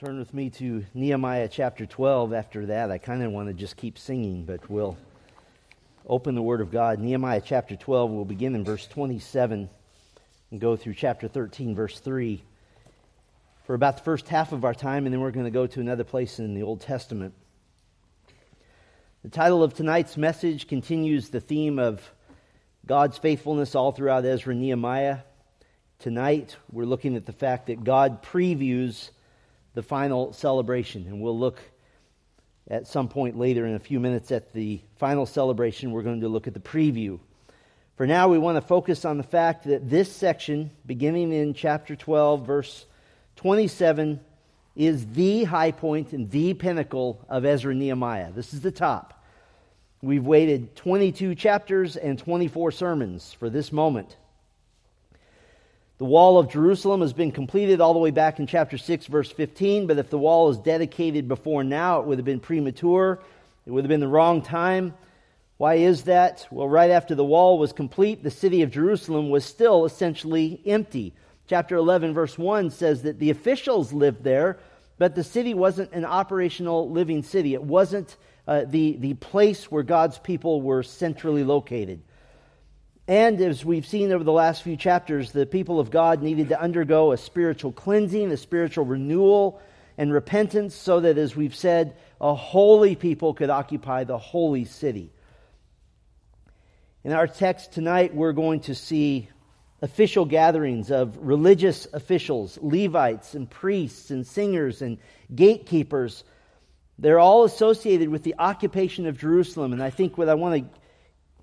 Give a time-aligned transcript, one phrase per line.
[0.00, 2.90] Turn with me to Nehemiah chapter 12 after that.
[2.90, 4.96] I kind of want to just keep singing, but we'll
[6.06, 6.98] open the Word of God.
[6.98, 9.68] Nehemiah chapter 12, we'll begin in verse 27
[10.50, 12.42] and go through chapter 13, verse 3
[13.66, 15.80] for about the first half of our time, and then we're going to go to
[15.80, 17.34] another place in the Old Testament.
[19.22, 22.10] The title of tonight's message continues the theme of
[22.86, 25.18] God's faithfulness all throughout Ezra and Nehemiah.
[25.98, 29.10] Tonight, we're looking at the fact that God previews
[29.74, 31.06] the final celebration.
[31.06, 31.60] And we'll look
[32.68, 35.90] at some point later in a few minutes at the final celebration.
[35.90, 37.18] We're going to look at the preview.
[37.96, 41.94] For now, we want to focus on the fact that this section, beginning in chapter
[41.94, 42.86] 12, verse
[43.36, 44.20] 27,
[44.74, 48.32] is the high point and the pinnacle of Ezra Nehemiah.
[48.32, 49.22] This is the top.
[50.00, 54.16] We've waited 22 chapters and 24 sermons for this moment.
[56.00, 59.30] The wall of Jerusalem has been completed all the way back in chapter 6, verse
[59.30, 63.20] 15, but if the wall is dedicated before now, it would have been premature.
[63.66, 64.94] It would have been the wrong time.
[65.58, 66.48] Why is that?
[66.50, 71.12] Well, right after the wall was complete, the city of Jerusalem was still essentially empty.
[71.46, 74.58] Chapter 11, verse 1 says that the officials lived there,
[74.96, 77.52] but the city wasn't an operational living city.
[77.52, 78.16] It wasn't
[78.48, 82.00] uh, the, the place where God's people were centrally located.
[83.10, 86.60] And as we've seen over the last few chapters, the people of God needed to
[86.60, 89.60] undergo a spiritual cleansing, a spiritual renewal,
[89.98, 95.10] and repentance so that, as we've said, a holy people could occupy the holy city.
[97.02, 99.28] In our text tonight, we're going to see
[99.82, 104.98] official gatherings of religious officials, Levites, and priests, and singers, and
[105.34, 106.22] gatekeepers.
[106.96, 109.72] They're all associated with the occupation of Jerusalem.
[109.72, 110.79] And I think what I want to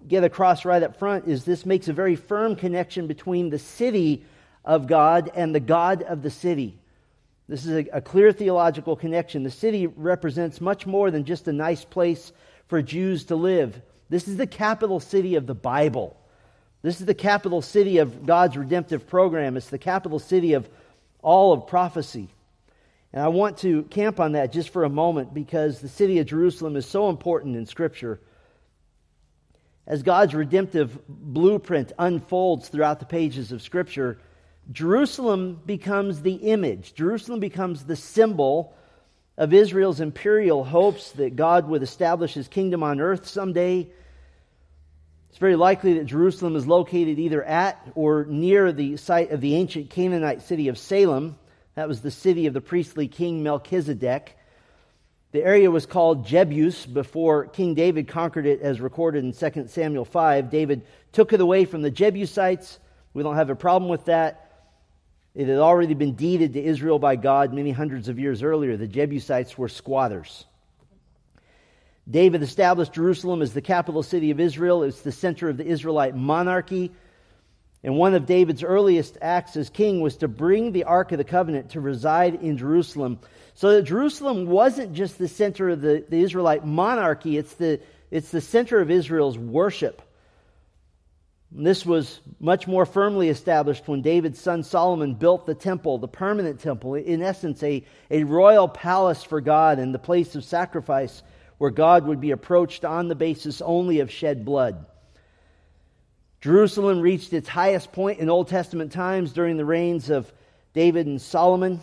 [0.08, 4.24] get across right up front is this makes a very firm connection between the city
[4.64, 6.78] of God and the God of the city.
[7.48, 9.44] This is a, a, clear theological connection.
[9.44, 12.34] The city represents much more than just a nice place
[12.68, 13.82] for Jews to live.
[14.10, 16.18] This is the capital city of the Bible.
[16.82, 19.56] This is the capital city of God's redemptive program.
[19.56, 20.68] It's the capital city of
[21.22, 22.28] all of prophecy.
[23.14, 26.28] And I want to camp on that just for a moment because the city of
[26.28, 28.20] Jerusalem is so important in Scripture
[29.88, 34.20] as God's redemptive blueprint unfolds throughout the pages of Scripture,
[34.72, 38.76] Jerusalem becomes the image, Jerusalem becomes the symbol
[39.38, 43.88] of Israel's imperial hopes that God would establish his kingdom on earth someday.
[45.30, 49.56] It's very likely that Jerusalem is located either at or near the site of the
[49.56, 51.38] ancient Canaanite city of Salem.
[51.76, 54.36] That was the city of the priestly king Melchizedek.
[55.38, 60.04] The area was called Jebus before King David conquered it, as recorded in 2 Samuel
[60.04, 60.50] 5.
[60.50, 60.82] David
[61.12, 62.80] took it away from the Jebusites.
[63.14, 64.66] We don't have a problem with that.
[65.36, 68.78] It had already been deeded to Israel by God many hundreds of years earlier.
[68.78, 70.46] The Jebusites were squatters.
[72.10, 74.82] David established Jerusalem as the capital city of Israel.
[74.82, 76.92] It's the center of the Israelite monarchy.
[77.88, 81.24] And one of David's earliest acts as king was to bring the Ark of the
[81.24, 83.18] Covenant to reside in Jerusalem
[83.54, 87.80] so that Jerusalem wasn't just the center of the, the Israelite monarchy, it's the,
[88.12, 90.02] it's the center of Israel's worship.
[91.56, 96.10] And this was much more firmly established when David's son Solomon built the temple, the
[96.10, 101.24] permanent temple, in essence, a, a royal palace for God and the place of sacrifice
[101.58, 104.86] where God would be approached on the basis only of shed blood.
[106.48, 110.32] Jerusalem reached its highest point in Old Testament times during the reigns of
[110.72, 111.82] David and Solomon.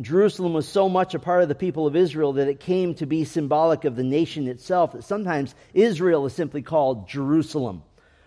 [0.00, 3.06] Jerusalem was so much a part of the people of Israel that it came to
[3.06, 7.84] be symbolic of the nation itself that sometimes Israel is simply called Jerusalem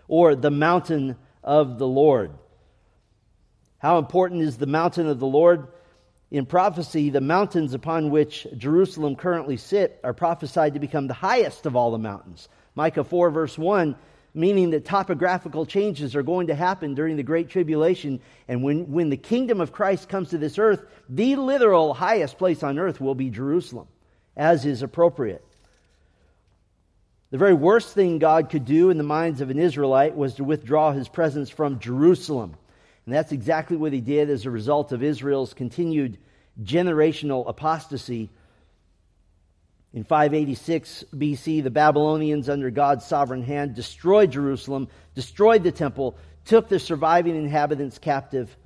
[0.08, 2.30] or the mountain of the Lord.
[3.76, 5.68] How important is the mountain of the Lord?
[6.30, 11.66] In prophecy, the mountains upon which Jerusalem currently sit are prophesied to become the highest
[11.66, 12.48] of all the mountains.
[12.74, 13.94] Micah 4, verse 1
[14.34, 18.20] meaning that topographical changes are going to happen during the Great Tribulation.
[18.48, 22.62] And when, when the kingdom of Christ comes to this earth, the literal highest place
[22.62, 23.88] on earth will be Jerusalem,
[24.36, 25.44] as is appropriate.
[27.30, 30.44] The very worst thing God could do in the minds of an Israelite was to
[30.44, 32.56] withdraw his presence from Jerusalem.
[33.06, 36.18] And that's exactly what he did as a result of Israel's continued
[36.62, 38.30] generational apostasy
[39.92, 46.68] in 586 BC, the Babylonians, under God's sovereign hand, destroyed Jerusalem, destroyed the temple, took
[46.68, 48.56] the surviving inhabitants captive.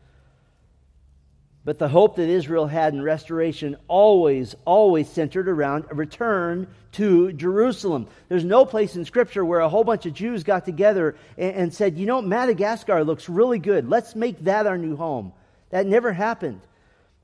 [1.65, 7.33] But the hope that Israel had in restoration always, always centered around a return to
[7.33, 8.07] Jerusalem.
[8.29, 11.75] There's no place in Scripture where a whole bunch of Jews got together and, and
[11.75, 13.89] said, you know, Madagascar looks really good.
[13.89, 15.33] Let's make that our new home.
[15.71, 16.61] That never happened.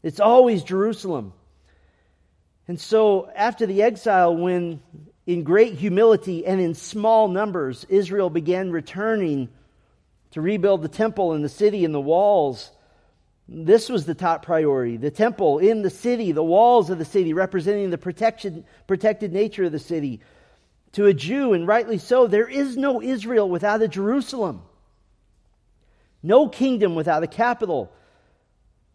[0.02, 1.34] It's always Jerusalem.
[2.70, 4.80] And so, after the exile, when
[5.26, 9.48] in great humility and in small numbers, Israel began returning
[10.30, 12.70] to rebuild the temple and the city and the walls.
[13.48, 14.98] This was the top priority.
[14.98, 19.64] The temple in the city, the walls of the city, representing the protection, protected nature
[19.64, 20.20] of the city.
[20.92, 24.62] To a Jew, and rightly so, there is no Israel without a Jerusalem.
[26.22, 27.92] No kingdom without a capital.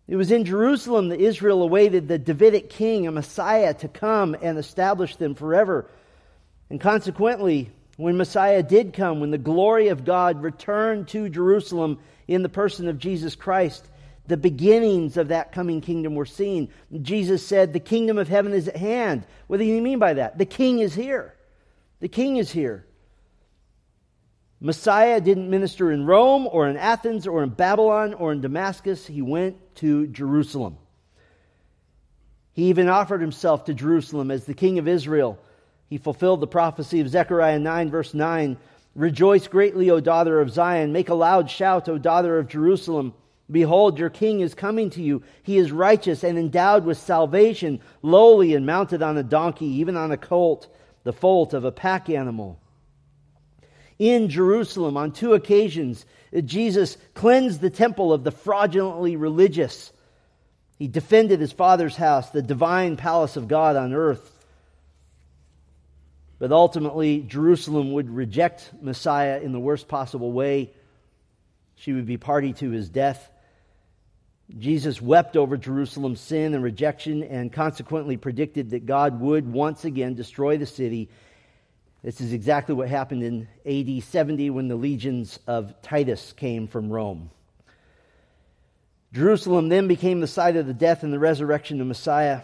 [0.07, 4.57] It was in Jerusalem that Israel awaited the Davidic king, a Messiah, to come and
[4.57, 5.89] establish them forever.
[6.69, 12.43] And consequently, when Messiah did come, when the glory of God returned to Jerusalem in
[12.43, 13.87] the person of Jesus Christ,
[14.27, 16.69] the beginnings of that coming kingdom were seen.
[17.01, 19.25] Jesus said, The kingdom of heaven is at hand.
[19.47, 20.37] What do you mean by that?
[20.37, 21.35] The king is here.
[21.99, 22.84] The king is here.
[24.59, 29.05] Messiah didn't minister in Rome or in Athens or in Babylon or in Damascus.
[29.05, 30.77] He went to Jerusalem.
[32.53, 35.39] He even offered himself to Jerusalem as the king of Israel
[35.89, 38.57] he fulfilled the prophecy of Zechariah 9, verse 9.
[38.95, 40.91] Rejoice greatly, O daughter of Zion.
[40.91, 43.13] Make a loud shout, O daughter of Jerusalem.
[43.51, 45.21] Behold, your king is coming to you.
[45.43, 50.11] He is righteous and endowed with salvation, lowly and mounted on a donkey, even on
[50.11, 50.67] a colt,
[51.03, 52.59] the foal of a pack animal.
[53.97, 56.05] In Jerusalem, on two occasions,
[56.35, 59.91] uh, Jesus cleansed the temple of the fraudulently religious.
[60.77, 64.31] He defended his father's house, the divine palace of God on earth.
[66.37, 70.71] But ultimately, Jerusalem would reject Messiah in the worst possible way.
[71.75, 73.31] She would be party to his death.
[74.57, 80.13] Jesus wept over Jerusalem's sin and rejection and consequently predicted that God would once again
[80.13, 81.09] destroy the city.
[82.05, 86.91] This is exactly what happened in AD 70 when the legions of Titus came from
[86.91, 87.31] Rome.
[89.11, 92.41] Jerusalem then became the site of the death and the resurrection of Messiah.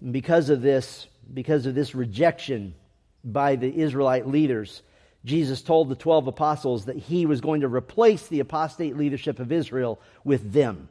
[0.00, 2.74] And because of this, because of this rejection
[3.22, 4.82] by the Israelite leaders,
[5.24, 9.52] Jesus told the 12 apostles that he was going to replace the apostate leadership of
[9.52, 10.88] Israel with them.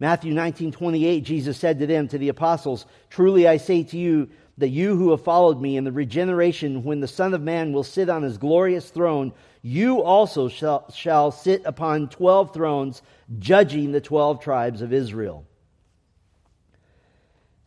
[0.00, 4.28] Matthew 19, 28, Jesus said to them, to the apostles, Truly I say to you,
[4.58, 7.84] that you who have followed me in the regeneration, when the Son of Man will
[7.84, 9.32] sit on his glorious throne,
[9.62, 13.02] you also shall, shall sit upon 12 thrones,
[13.38, 15.44] judging the 12 tribes of Israel.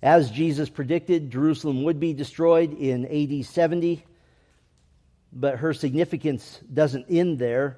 [0.01, 4.03] As Jesus predicted, Jerusalem would be destroyed in AD 70,
[5.31, 7.77] but her significance doesn't end there.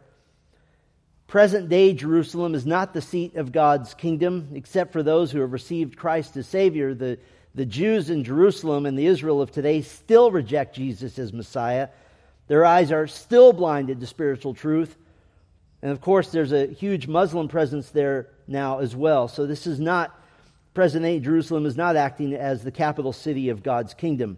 [1.28, 5.52] Present day Jerusalem is not the seat of God's kingdom, except for those who have
[5.52, 6.94] received Christ as Savior.
[6.94, 7.20] The,
[7.56, 11.90] the Jews in Jerusalem and the Israel of today still reject Jesus as Messiah.
[12.48, 14.96] Their eyes are still blinded to spiritual truth.
[15.82, 19.28] And of course, there's a huge Muslim presence there now as well.
[19.28, 20.20] So this is not
[20.74, 24.38] present day Jerusalem is not acting as the capital city of God's kingdom.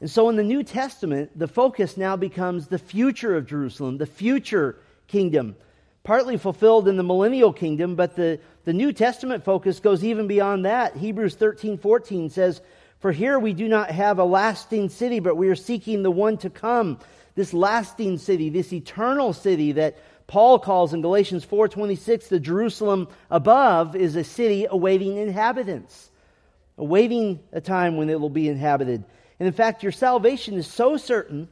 [0.00, 4.06] And so in the New Testament, the focus now becomes the future of Jerusalem, the
[4.06, 5.56] future kingdom,
[6.06, 10.64] partly fulfilled in the millennial kingdom, but the, the New Testament focus goes even beyond
[10.64, 10.96] that.
[10.96, 12.62] Hebrews 13 14 says,
[13.00, 16.38] For here we do not have a lasting city, but we are seeking the one
[16.38, 17.00] to come,
[17.34, 19.98] this lasting city, this eternal city that
[20.28, 26.10] Paul calls in Galatians 4:26 the Jerusalem above is a city awaiting inhabitants,
[26.78, 29.02] awaiting a time when it will be inhabited.
[29.40, 31.48] And in fact, your salvation is so certain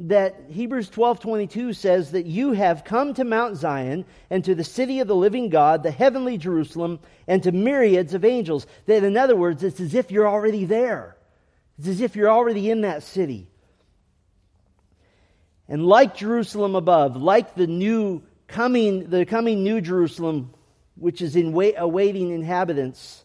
[0.00, 5.00] that Hebrews 12:22 says that you have come to Mount Zion and to the city
[5.00, 8.66] of the living God, the heavenly Jerusalem, and to myriads of angels.
[8.86, 11.16] That in other words, it's as if you're already there.
[11.78, 13.48] It's as if you're already in that city.
[15.68, 20.54] And like Jerusalem above, like the new coming, the coming new Jerusalem,
[20.94, 23.24] which is in wait, awaiting inhabitants,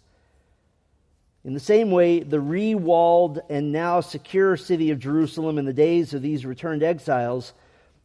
[1.46, 6.14] in the same way, the re-walled and now secure city of Jerusalem in the days
[6.14, 7.54] of these returned exiles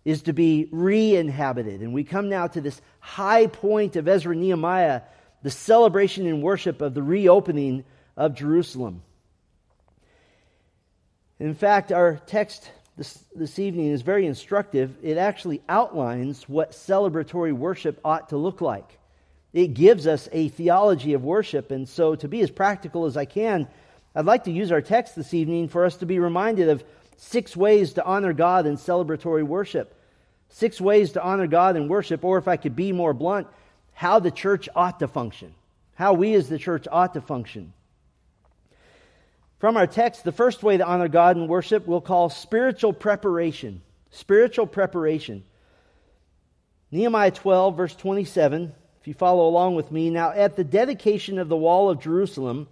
[0.04, 1.80] is to be re-inhabited.
[1.80, 5.02] And we come now to this high point of Ezra Nehemiah,
[5.42, 7.84] the celebration and worship of the reopening
[8.16, 9.02] of Jerusalem.
[11.38, 14.96] In fact, our text this, this evening is very instructive.
[15.04, 18.97] It actually outlines what celebratory worship ought to look like.
[19.52, 21.70] It gives us a theology of worship.
[21.70, 23.66] And so, to be as practical as I can,
[24.14, 26.84] I'd like to use our text this evening for us to be reminded of
[27.16, 29.94] six ways to honor God in celebratory worship.
[30.50, 33.46] Six ways to honor God in worship, or if I could be more blunt,
[33.92, 35.54] how the church ought to function.
[35.94, 37.72] How we as the church ought to function.
[39.58, 43.82] From our text, the first way to honor God in worship we'll call spiritual preparation.
[44.10, 45.44] Spiritual preparation.
[46.90, 51.48] Nehemiah 12, verse 27 If you follow along with me, now at the dedication of
[51.48, 52.68] the wall of Jerusalem,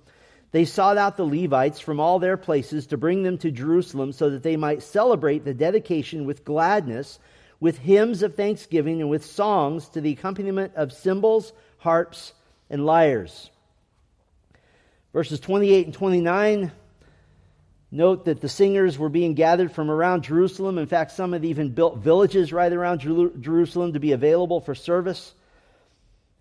[0.53, 4.31] they sought out the Levites from all their places to bring them to Jerusalem so
[4.31, 7.19] that they might celebrate the dedication with gladness,
[7.61, 12.33] with hymns of thanksgiving, and with songs to the accompaniment of cymbals, harps,
[12.71, 13.51] and lyres.
[15.13, 16.73] Verses 28 and 29
[17.91, 20.79] note that the singers were being gathered from around Jerusalem.
[20.79, 25.33] In fact, some had even built villages right around Jerusalem to be available for service.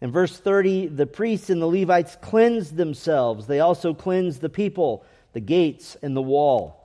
[0.06, 3.48] In verse 30, the priests and the Levites cleansed themselves.
[3.48, 6.80] They also cleansed the people, the gates, and the wall.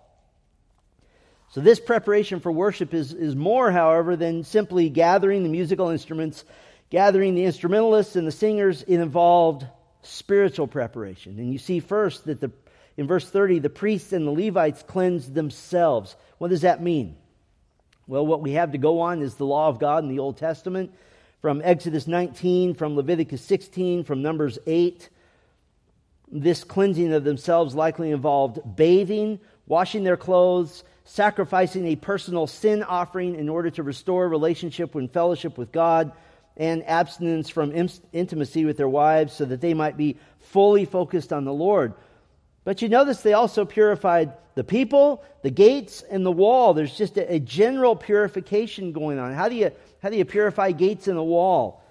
[1.50, 6.46] So, this preparation for worship is, is more, however, than simply gathering the musical instruments,
[6.88, 8.84] gathering the instrumentalists and the singers.
[8.84, 9.66] It involved
[10.00, 11.38] spiritual preparation.
[11.38, 12.50] And you see first that the,
[12.96, 16.16] in verse 30, the priests and the Levites cleansed themselves.
[16.38, 17.16] What does that mean?
[18.06, 20.38] Well, what we have to go on is the law of God in the Old
[20.38, 20.94] Testament
[21.40, 25.08] from Exodus 19, from Leviticus 16, from Numbers 8.
[26.30, 33.34] This cleansing of themselves likely involved bathing, washing their clothes, sacrificing a personal sin offering
[33.34, 36.12] in order to restore relationship and fellowship with God,
[36.56, 37.72] and abstinence from
[38.12, 41.94] intimacy with their wives so that they might be fully focused on the Lord.
[42.64, 46.74] But you notice they also purified the people, the gates, and the wall.
[46.74, 49.32] There's just a, a general purification going on.
[49.34, 51.82] How do you how do you purify gates in a wall?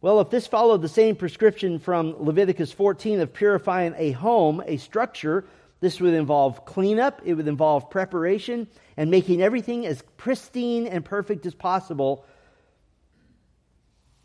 [0.00, 4.78] Well, if this followed the same prescription from Leviticus 14 of purifying a home, a
[4.78, 5.44] structure,
[5.80, 8.66] this would involve cleanup, it would involve preparation,
[8.96, 12.24] and making everything as pristine and perfect as possible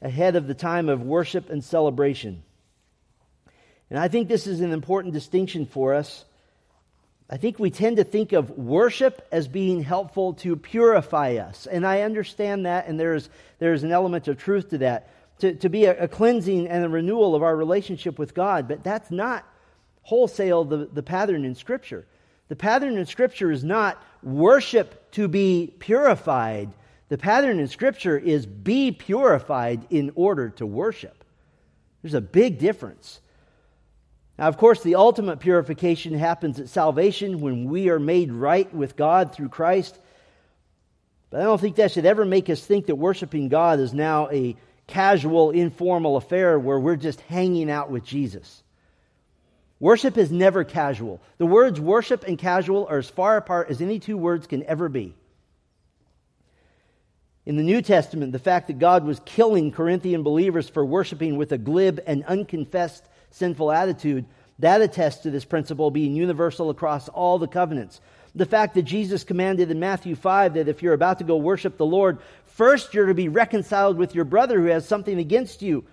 [0.02, 2.44] ahead of the time of worship and celebration.
[3.90, 6.26] And I think this is an important distinction for us
[7.30, 11.66] I think we tend to think of worship as being helpful to purify us.
[11.66, 15.10] And I understand that, and there's, there's an element of truth to that.
[15.40, 18.68] To, to be a, a cleansing and a renewal of our relationship with God.
[18.68, 19.46] But that's not
[20.04, 22.06] wholesale the, the pattern in Scripture.
[22.48, 26.72] The pattern in Scripture is not worship to be purified.
[27.10, 31.26] The pattern in Scripture is be purified in order to worship.
[32.02, 33.20] There's a big difference.
[34.38, 38.96] Now, of course, the ultimate purification happens at salvation when we are made right with
[38.96, 39.98] God through Christ.
[41.30, 44.30] But I don't think that should ever make us think that worshiping God is now
[44.30, 44.56] a
[44.88, 48.62] casual, informal affair where we're just hanging out with Jesus.
[49.80, 51.22] Worship is never casual.
[51.38, 54.90] The words worship and casual are as far apart as any two words can ever
[54.90, 55.14] be.
[57.46, 61.52] In the New Testament, the fact that God was killing Corinthian believers for worshiping with
[61.52, 63.04] a glib and unconfessed
[63.36, 64.26] sinful attitude,
[64.60, 68.00] that attests to this principle being universal across all the covenants.
[68.34, 71.78] The fact that Jesus commanded in Matthew 5 that if you're about to go worship
[71.78, 75.86] the Lord, first you're to be reconciled with your brother who has something against you.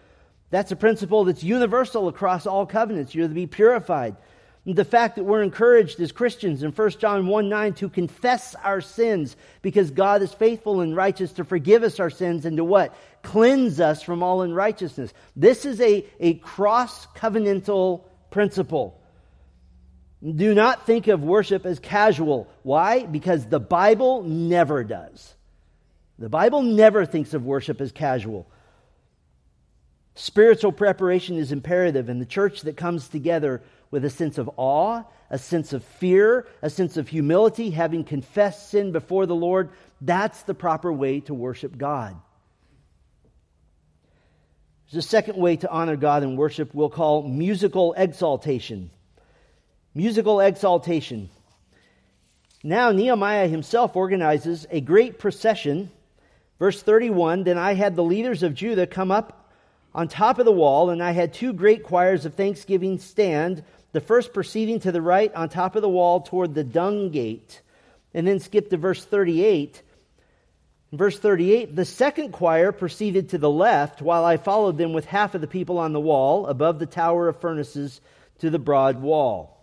[0.51, 3.15] That's a principle that's universal across all covenants.
[3.15, 4.17] You're to be purified.
[4.65, 8.81] The fact that we're encouraged as Christians in 1 John 1 9 to confess our
[8.81, 12.95] sins because God is faithful and righteous to forgive us our sins and to what?
[13.23, 15.13] Cleanse us from all unrighteousness.
[15.35, 19.01] This is a, a cross covenantal principle.
[20.25, 22.49] Do not think of worship as casual.
[22.63, 23.05] Why?
[23.05, 25.35] Because the Bible never does.
[26.21, 28.47] The Bible never thinks of worship as casual.
[30.15, 35.03] Spiritual preparation is imperative, and the church that comes together with a sense of awe,
[35.31, 39.71] a sense of fear, a sense of humility, having confessed sin before the Lord.
[40.01, 42.17] That's the proper way to worship God.
[44.91, 48.91] There's a second way to honor God in worship we'll call musical exaltation.
[49.95, 51.31] Musical exaltation.
[52.63, 55.91] Now, Nehemiah himself organizes a great procession.
[56.59, 59.42] Verse 31 Then I had the leaders of Judah come up
[59.95, 64.01] on top of the wall, and I had two great choirs of thanksgiving stand the
[64.01, 67.61] first proceeding to the right on top of the wall toward the dung gate.
[68.15, 69.83] And then skip to verse 38.
[70.93, 75.05] In verse 38, the second choir proceeded to the left, while I followed them with
[75.07, 78.01] half of the people on the wall, above the tower of furnaces
[78.41, 79.59] to the broad wall.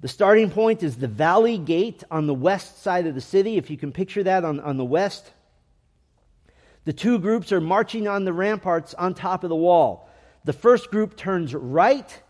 [0.00, 3.70] The starting point is the valley gate on the west side of the city, if
[3.70, 5.30] you can picture that on, on the west.
[6.90, 10.10] The two groups are marching on the ramparts on top of the wall.
[10.42, 12.20] The first group turns right,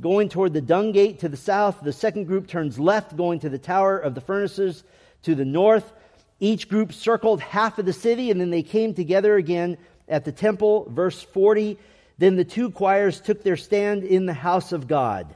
[0.00, 1.80] going toward the dung gate to the south.
[1.82, 4.84] The second group turns left, going to the tower of the furnaces
[5.24, 5.92] to the north.
[6.38, 9.76] Each group circled half of the city, and then they came together again
[10.08, 10.88] at the temple.
[10.88, 11.76] Verse 40
[12.18, 15.34] Then the two choirs took their stand in the house of God.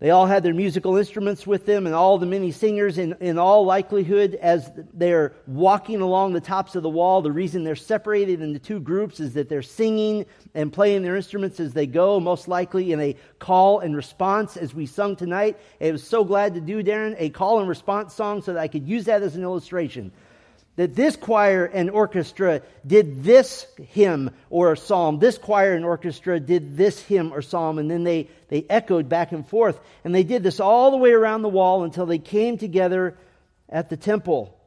[0.00, 3.38] They all had their musical instruments with them, and all the many singers, in, in
[3.38, 8.40] all likelihood, as they're walking along the tops of the wall, the reason they're separated
[8.40, 12.48] into two groups is that they're singing and playing their instruments as they go, most
[12.48, 15.58] likely in a call and response, as we sung tonight.
[15.82, 18.68] I was so glad to do, Darren, a call and response song so that I
[18.68, 20.12] could use that as an illustration
[20.80, 26.74] that this choir and orchestra did this hymn or psalm, this choir and orchestra did
[26.74, 29.78] this hymn or psalm, and then they, they echoed back and forth.
[30.04, 33.18] And they did this all the way around the wall until they came together
[33.68, 34.58] at the temple.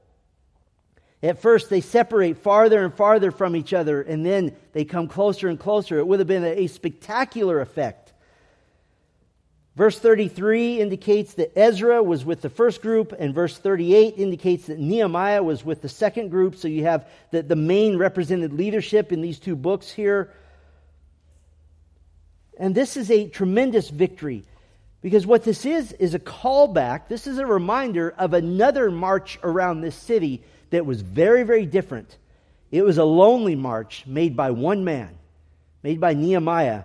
[1.24, 5.48] At first, they separate farther and farther from each other, and then they come closer
[5.48, 5.98] and closer.
[5.98, 8.03] It would have been a, spectacular effect.
[9.76, 14.78] Verse 33 indicates that Ezra was with the first group, and verse 38 indicates that
[14.78, 16.56] Nehemiah was with the second group.
[16.56, 20.32] So you have the, the main represented leadership in these two books here.
[22.60, 24.44] And this is a tremendous victory
[25.02, 27.08] because what this is, is a callback.
[27.08, 32.16] This is a reminder of another march around this city that was very, very different.
[32.70, 35.18] It was a lonely march made by one man,
[35.82, 36.84] made by Nehemiah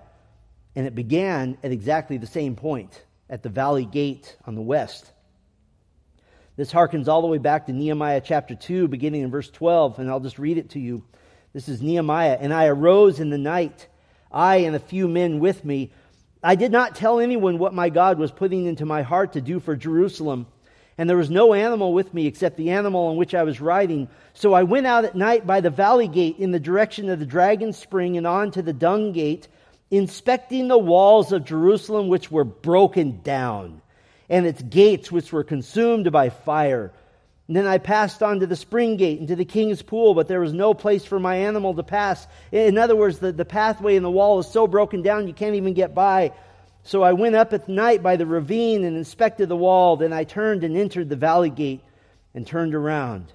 [0.77, 5.13] and it began at exactly the same point at the valley gate on the west.
[6.57, 10.11] This harkens all the way back to Nehemiah chapter 2, beginning in verse 12, and
[10.11, 11.05] I'll just read it to you.
[11.53, 12.37] This is Nehemiah.
[12.41, 13.87] And I arose in the night,
[14.31, 15.93] I and a few men with me.
[16.43, 19.61] I did not tell anyone what my God was putting into my heart to do
[19.61, 20.47] for Jerusalem.
[20.99, 24.09] And there was no animal with me except the animal on which I was riding.
[24.35, 27.27] So I went out at night by the valley gate in the direction of the
[27.27, 29.47] dragon spring and on to the dung gate
[29.91, 33.81] inspecting the walls of Jerusalem which were broken down,
[34.29, 36.93] and its gates which were consumed by fire.
[37.47, 40.29] And then I passed on to the spring gate and to the king's pool, but
[40.29, 42.27] there was no place for my animal to pass.
[42.53, 45.55] In other words, the, the pathway in the wall is so broken down you can't
[45.55, 46.33] even get by.
[46.83, 49.97] So I went up at night by the ravine and inspected the wall.
[49.97, 51.81] Then I turned and entered the valley gate
[52.35, 53.33] and turned around.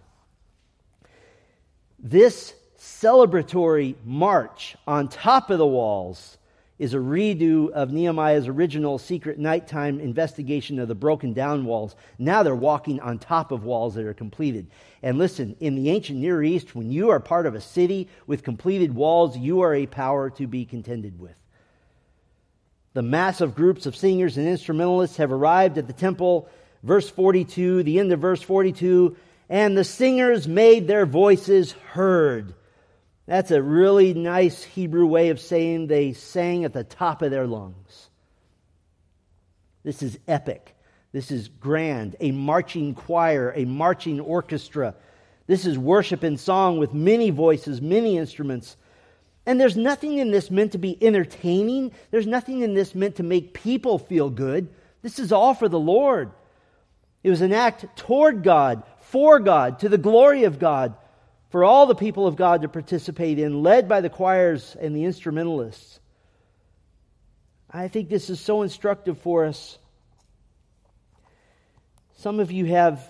[1.98, 6.38] This celebratory march on top of the walls
[6.79, 11.95] is a redo of Nehemiah's original secret nighttime investigation of the broken down walls.
[12.17, 14.67] Now they're walking on top of walls that are completed.
[15.03, 18.43] And listen, in the ancient Near East, when you are part of a city with
[18.43, 21.36] completed walls, you are a power to be contended with.
[22.93, 26.49] The massive groups of singers and instrumentalists have arrived at the temple.
[26.81, 29.15] Verse 42, the end of verse 42,
[29.49, 32.55] and the singers made their voices heard
[33.25, 37.47] that's a really nice Hebrew way of saying they sang at the top of their
[37.47, 38.09] lungs.
[39.83, 40.75] This is epic.
[41.13, 42.15] This is grand.
[42.19, 44.95] A marching choir, a marching orchestra.
[45.47, 48.75] This is worship and song with many voices, many instruments.
[49.45, 51.91] And there's nothing in this meant to be entertaining.
[52.12, 54.69] There's nothing in this meant to make people feel good.
[55.01, 56.31] This is all for the Lord.
[57.23, 60.95] It was an act toward God, for God, to the glory of God
[61.53, 65.03] for all the people of God to participate in, led by the choirs and the
[65.03, 65.99] instrumentalists.
[67.69, 69.77] I think this is so instructive for us.
[72.15, 73.07] Some of you have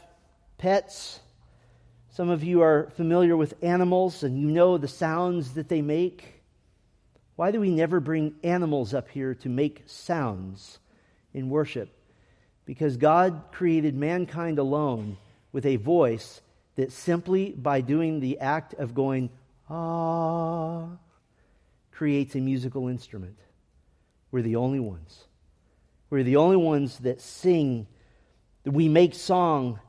[0.58, 1.22] pets.
[2.10, 6.42] Some of you are familiar with animals and you know the sounds that they make.
[7.38, 10.80] Why do we never bring animals up here to make sounds
[11.34, 11.96] in worship?
[12.66, 15.16] Because God created mankind alone
[15.54, 16.42] with a voice
[16.76, 19.30] that simply by doing the act of going,
[19.70, 20.88] ah,
[21.92, 23.38] creates a musical instrument.
[24.32, 25.26] We're the only ones.
[26.10, 27.88] We're the only ones that sing,
[28.64, 29.80] that we make song.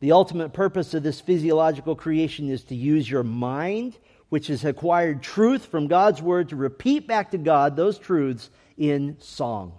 [0.00, 3.96] The ultimate purpose of this physiological creation is to use your mind,
[4.28, 9.16] which has acquired truth from God's word, to repeat back to God those truths in
[9.20, 9.74] song,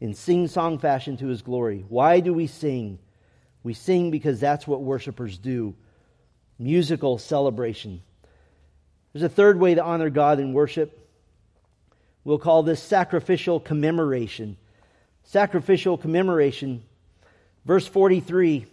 [0.00, 1.84] in sing song fashion to his glory.
[1.88, 2.98] Why do we sing?
[3.66, 5.74] We sing because that's what worshipers do
[6.56, 8.00] musical celebration.
[9.12, 10.96] There's a third way to honor God in worship.
[12.22, 14.56] We'll call this sacrificial commemoration.
[15.24, 16.84] Sacrificial commemoration.
[17.64, 18.66] Verse 43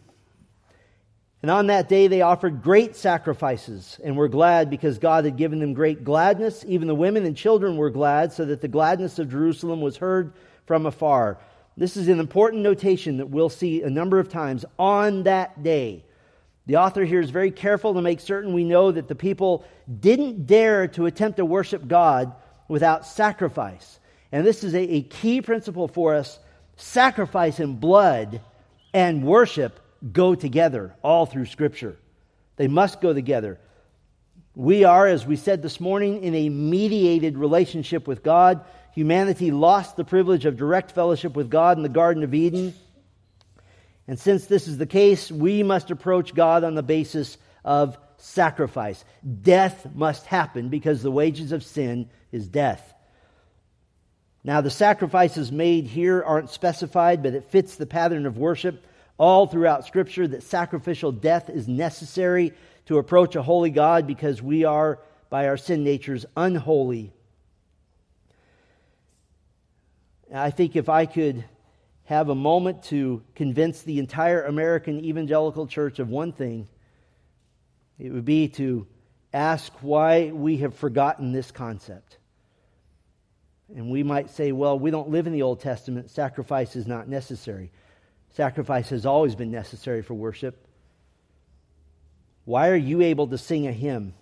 [1.41, 5.57] And on that day they offered great sacrifices and were glad because God had given
[5.57, 6.63] them great gladness.
[6.67, 10.33] Even the women and children were glad, so that the gladness of Jerusalem was heard
[10.67, 11.39] from afar.
[11.75, 16.03] This is an important notation that we'll see a number of times on that day.
[16.65, 19.65] The author here is very careful to make certain we know that the people
[19.99, 22.33] didn't dare to attempt to worship God
[22.67, 23.99] without sacrifice.
[24.31, 26.39] And this is a, a key principle for us.
[26.77, 28.41] Sacrifice and blood
[28.93, 29.79] and worship
[30.11, 31.97] go together all through Scripture.
[32.55, 33.59] They must go together.
[34.55, 38.63] We are, as we said this morning, in a mediated relationship with God.
[38.93, 42.73] Humanity lost the privilege of direct fellowship with God in the Garden of Eden.
[44.07, 49.03] And since this is the case, we must approach God on the basis of sacrifice.
[49.41, 52.93] Death must happen because the wages of sin is death.
[54.43, 58.85] Now, the sacrifices made here aren't specified, but it fits the pattern of worship
[59.17, 62.53] all throughout Scripture that sacrificial death is necessary
[62.87, 67.13] to approach a holy God because we are, by our sin natures, unholy.
[70.33, 71.45] I think if I could
[72.05, 76.67] have a moment to convince the entire American evangelical church of one thing,
[77.99, 78.87] it would be to
[79.31, 82.17] ask why we have forgotten this concept.
[83.75, 86.09] And we might say, well, we don't live in the Old Testament.
[86.09, 87.71] Sacrifice is not necessary.
[88.31, 90.67] Sacrifice has always been necessary for worship.
[92.45, 94.13] Why are you able to sing a hymn?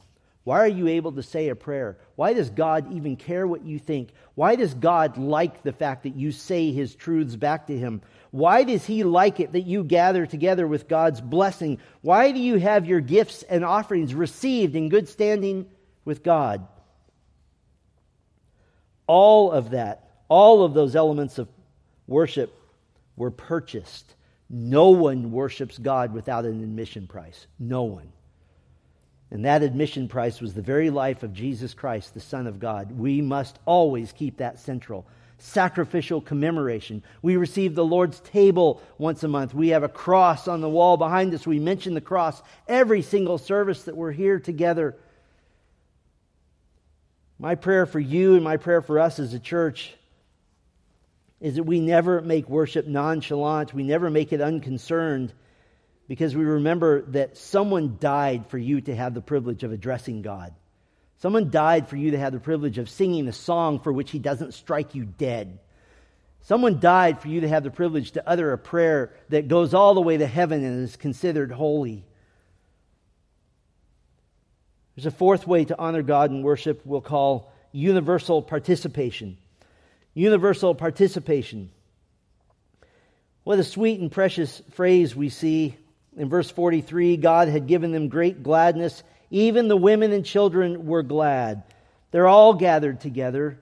[0.43, 1.97] Why are you able to say a prayer?
[2.15, 4.09] Why does God even care what you think?
[4.33, 8.01] Why does God like the fact that you say his truths back to him?
[8.31, 11.77] Why does he like it that you gather together with God's blessing?
[12.01, 15.67] Why do you have your gifts and offerings received in good standing
[16.05, 16.67] with God?
[19.05, 21.49] All of that, all of those elements of
[22.07, 22.51] worship
[23.15, 24.15] were purchased.
[24.49, 27.45] No one worships God without an admission price.
[27.59, 28.11] No one.
[29.31, 32.91] And that admission price was the very life of Jesus Christ, the Son of God.
[32.91, 35.05] We must always keep that central.
[35.37, 37.01] Sacrificial commemoration.
[37.21, 39.53] We receive the Lord's table once a month.
[39.53, 41.47] We have a cross on the wall behind us.
[41.47, 44.97] We mention the cross every single service that we're here together.
[47.39, 49.93] My prayer for you and my prayer for us as a church
[51.39, 55.33] is that we never make worship nonchalant, we never make it unconcerned
[56.11, 60.53] because we remember that someone died for you to have the privilege of addressing God.
[61.19, 64.19] Someone died for you to have the privilege of singing a song for which he
[64.19, 65.59] doesn't strike you dead.
[66.41, 69.93] Someone died for you to have the privilege to utter a prayer that goes all
[69.93, 72.03] the way to heaven and is considered holy.
[74.97, 79.37] There's a fourth way to honor God in worship we'll call universal participation.
[80.13, 81.71] Universal participation.
[83.45, 85.77] What a sweet and precious phrase we see
[86.17, 89.03] in verse 43 God had given them great gladness.
[89.29, 91.63] Even the women and children were glad.
[92.11, 93.57] They're all gathered together.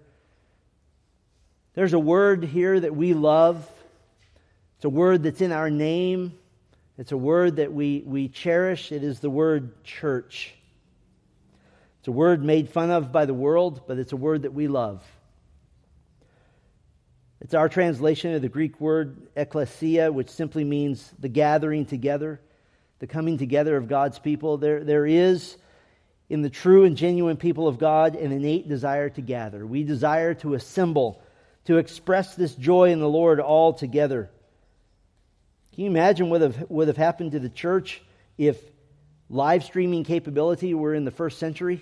[1.76, 3.70] There's a word here that we love.
[4.78, 6.34] It's a word that's in our name.
[6.98, 8.92] It's a word that we, we cherish.
[8.92, 10.54] It is the word church.
[12.00, 14.68] It's a word made fun of by the world, but it's a word that we
[14.68, 15.04] love.
[17.42, 22.42] It's our translation of the Greek word ecclesia, which simply means the gathering together,
[23.00, 24.58] the coming together of God's people.
[24.58, 25.56] There, there is
[26.30, 29.66] in the true and genuine people of God an innate desire to gather.
[29.66, 31.22] We desire to assemble,
[31.66, 34.30] to express this joy in the Lord all together.
[35.74, 38.02] Can you imagine what have, would have happened to the church
[38.38, 38.62] if
[39.30, 41.80] live streaming capability were in the first century?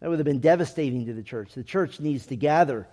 [0.00, 1.54] That would have been devastating to the church.
[1.54, 2.88] The church needs to gather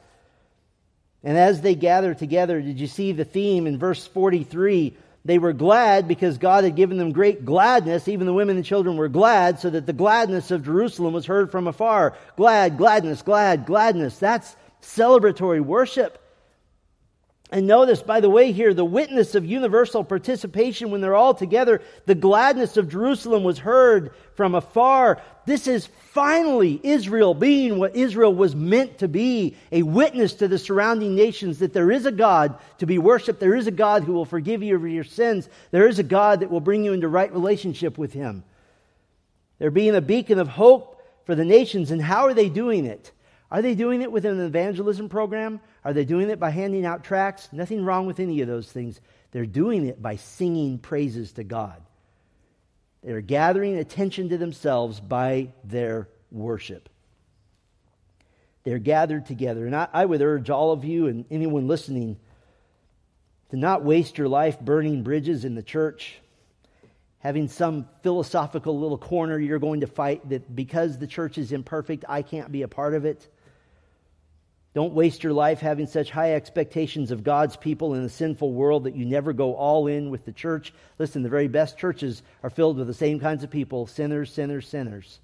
[1.24, 4.96] and as they gathered together, did you see the theme in verse 43?
[5.26, 8.10] They were glad because God had given them great gladness.
[8.10, 11.50] Even the women and children were glad, so that the gladness of Jerusalem was heard
[11.50, 12.18] from afar.
[12.36, 14.18] Glad, gladness, glad, gladness.
[14.20, 16.20] That's celebratory worship.
[17.54, 21.84] And notice, by the way, here, the witness of universal participation when they're all together,
[22.08, 25.22] the gladness of Jerusalem was heard from afar.
[25.46, 30.58] This is finally Israel being what Israel was meant to be a witness to the
[30.58, 33.40] surrounding nations that there is a God to be worshiped.
[33.40, 35.48] There is a God who will forgive you of your sins.
[35.70, 38.44] There is a God that will bring you into right relationship with Him.
[39.60, 41.92] They're being a beacon of hope for the nations.
[41.92, 43.12] And how are they doing it?
[43.52, 45.62] Are they doing it with an evangelism program?
[45.86, 47.50] Are they doing it by handing out tracts?
[47.52, 49.00] Nothing wrong with any of those things.
[49.32, 51.82] They're doing it by singing praises to God.
[53.04, 56.88] They're gathering attention to themselves by their worship.
[58.64, 59.66] They're gathered together.
[59.66, 62.18] And I, I would urge all of you and anyone listening
[63.50, 66.20] to not waste your life burning bridges in the church,
[67.20, 72.06] having some philosophical little corner you're going to fight that because the church is imperfect,
[72.08, 73.28] I can't be a part of it.
[74.74, 78.86] Don't waste your life having such high expectations of God's people in a sinful world
[78.86, 80.74] that you never go all in with the church.
[80.98, 84.68] Listen, the very best churches are filled with the same kinds of people sinners, sinners,
[84.68, 85.20] sinners.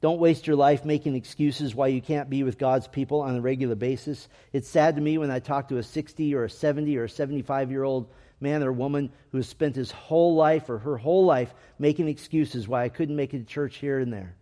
[0.00, 3.40] Don't waste your life making excuses why you can't be with God's people on a
[3.40, 4.28] regular basis.
[4.52, 7.08] It's sad to me when I talk to a 60 or a 70 or a
[7.08, 8.08] 75 year old
[8.40, 12.66] man or woman who has spent his whole life or her whole life making excuses
[12.66, 14.34] why I couldn't make it to church here and there.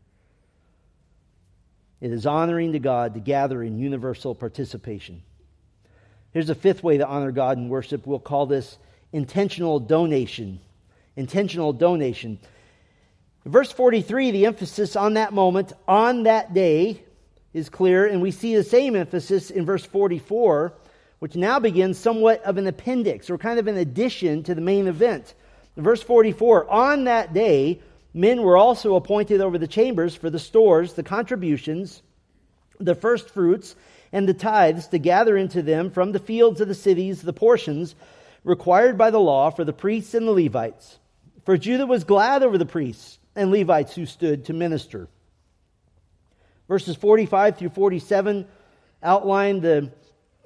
[2.01, 5.23] It is honoring to God to gather in universal participation.
[6.33, 8.07] Here's a fifth way to honor God in worship.
[8.07, 8.79] We'll call this
[9.13, 10.61] intentional donation.
[11.17, 12.39] Intentional donation.
[13.45, 17.03] Verse 43, the emphasis on that moment, on that day,
[17.53, 20.73] is clear, and we see the same emphasis in verse 44,
[21.19, 24.87] which now begins somewhat of an appendix or kind of an addition to the main
[24.87, 25.35] event.
[25.77, 27.81] Verse 44 On that day,
[28.13, 32.03] men were also appointed over the chambers for the stores, the contributions,
[32.79, 33.77] the first fruits,
[34.13, 37.95] and the tithes to gather into them from the fields of the cities the portions
[38.45, 40.99] required by the law for the priests and the Levites.
[41.45, 45.09] For Judah was glad over the priests and Levites who stood to minister.
[46.69, 48.47] Verses 45 through 47
[49.03, 49.91] outline the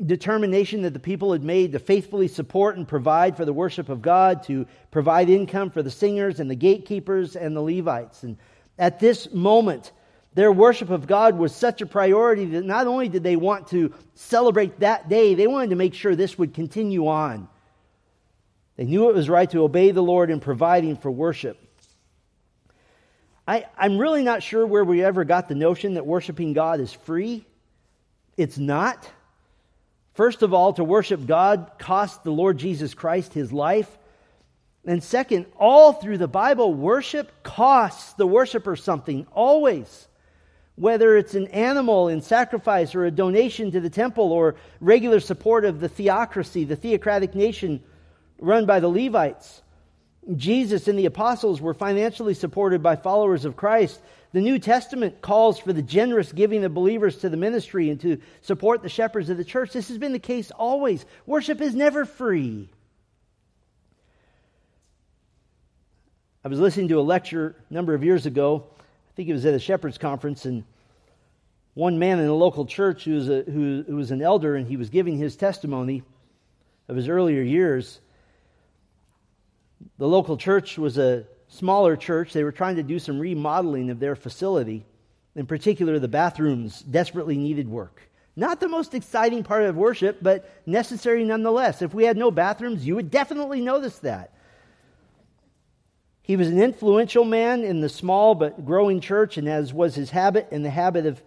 [0.04, 4.02] determination that the people had made to faithfully support and provide for the worship of
[4.02, 8.22] God, to provide income for the singers and the gatekeepers and the Levites.
[8.22, 8.36] And
[8.78, 9.92] at this moment,
[10.34, 13.94] their worship of God was such a priority that not only did they want to
[14.14, 17.48] celebrate that day, they wanted to make sure this would continue on.
[18.76, 21.60] They knew it was right to obey the Lord in providing for worship.
[23.46, 26.92] I, I'm really not sure where we ever got the notion that worshiping God is
[26.92, 27.46] free.
[28.36, 29.08] It's not.
[30.14, 33.98] First of all, to worship God cost the Lord Jesus Christ his life.
[34.86, 40.08] And second, all through the Bible, worship costs the worshiper something, always.
[40.76, 45.64] Whether it's an animal in sacrifice or a donation to the temple or regular support
[45.64, 47.82] of the theocracy, the theocratic nation
[48.38, 49.62] run by the Levites.
[50.36, 54.00] Jesus and the apostles were financially supported by followers of Christ.
[54.34, 58.18] The New Testament calls for the generous giving of believers to the ministry and to
[58.40, 59.72] support the shepherds of the church.
[59.72, 61.06] This has been the case always.
[61.24, 62.68] Worship is never free.
[66.44, 68.66] I was listening to a lecture a number of years ago.
[68.80, 70.64] I think it was at a shepherd's conference, and
[71.74, 74.66] one man in a local church who was, a, who, who was an elder, and
[74.66, 76.02] he was giving his testimony
[76.88, 78.00] of his earlier years.
[79.98, 82.32] The local church was a smaller church.
[82.32, 84.84] They were trying to do some remodeling of their facility.
[85.34, 88.02] In particular, the bathrooms desperately needed work.
[88.36, 91.82] Not the most exciting part of worship, but necessary nonetheless.
[91.82, 94.32] If we had no bathrooms, you would definitely notice that.
[96.22, 100.10] He was an influential man in the small but growing church, and as was his
[100.10, 101.22] habit and the habit of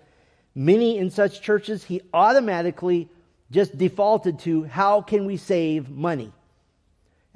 [0.56, 3.10] many in such churches, he automatically
[3.52, 6.34] just defaulted to how can we save money?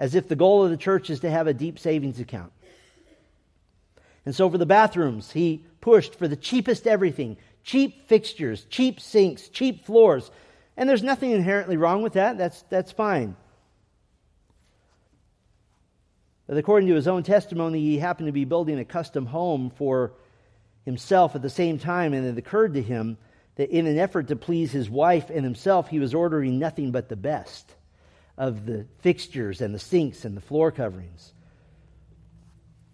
[0.02, 2.52] as if the goal of the church is to have a deep savings account.
[4.26, 9.48] And so for the bathrooms, he pushed for the cheapest everything cheap fixtures, cheap sinks,
[9.50, 10.32] cheap floors.
[10.78, 12.38] And there's nothing inherently wrong with that.
[12.38, 13.36] That's, that's fine.
[16.48, 20.14] But according to his own testimony, he happened to be building a custom home for
[20.86, 23.18] himself at the same time, and it occurred to him
[23.56, 27.10] that in an effort to please his wife and himself, he was ordering nothing but
[27.10, 27.76] the best
[28.38, 31.34] of the fixtures and the sinks and the floor coverings.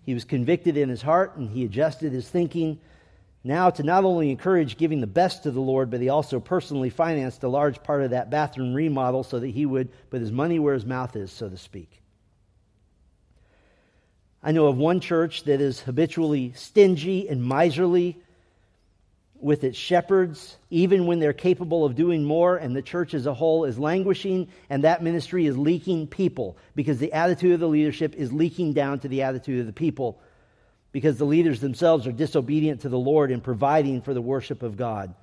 [0.08, 2.80] He was convicted in his heart and he adjusted his thinking
[3.44, 6.90] now to not only encourage giving the best to the Lord, but he also personally
[6.90, 10.60] financed a large part of that bathroom remodel so that he would put his money
[10.60, 12.02] where his mouth is, so to speak.
[14.42, 18.18] I know of one church that is habitually stingy and miserly
[19.40, 23.34] with its shepherds, even when they're capable of doing more, and the church as a
[23.34, 28.16] whole is languishing, and that ministry is leaking people because the attitude of the leadership
[28.16, 30.20] is leaking down to the attitude of the people
[30.92, 34.78] because the leaders themselves are disobedient to the Lord in providing for the worship of
[34.78, 35.14] God.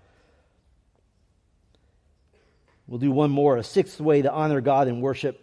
[2.86, 5.40] We'll do one more, a sixth way to honor God in worship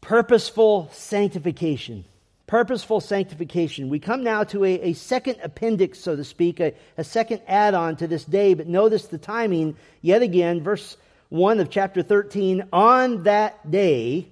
[0.00, 2.04] purposeful sanctification
[2.48, 3.90] purposeful sanctification.
[3.90, 7.74] We come now to a, a second appendix, so to speak, a, a second add
[7.74, 10.96] on to this day, but notice the timing yet again, verse
[11.28, 12.64] 1 of chapter 13.
[12.72, 14.28] On that day,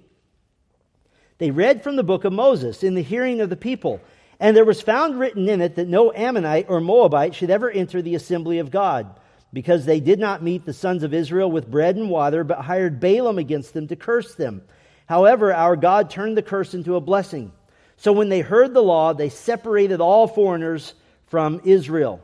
[1.37, 4.01] they read from the book of Moses in the hearing of the people.
[4.39, 8.01] And there was found written in it that no Ammonite or Moabite should ever enter
[8.01, 9.07] the assembly of God,
[9.53, 12.99] because they did not meet the sons of Israel with bread and water, but hired
[12.99, 14.63] Balaam against them to curse them.
[15.05, 17.51] However, our God turned the curse into a blessing.
[17.97, 20.93] So when they heard the law, they separated all foreigners
[21.27, 22.21] from Israel.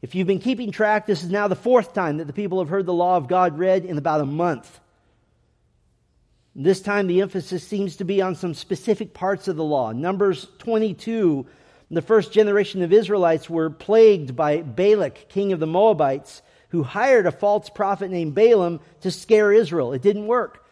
[0.00, 2.68] If you've been keeping track, this is now the fourth time that the people have
[2.68, 4.78] heard the law of God read in about a month.
[6.54, 9.92] This time, the emphasis seems to be on some specific parts of the law.
[9.92, 11.46] Numbers 22,
[11.90, 17.26] the first generation of Israelites were plagued by Balak, king of the Moabites, who hired
[17.26, 19.92] a false prophet named Balaam to scare Israel.
[19.92, 20.64] It didn't work.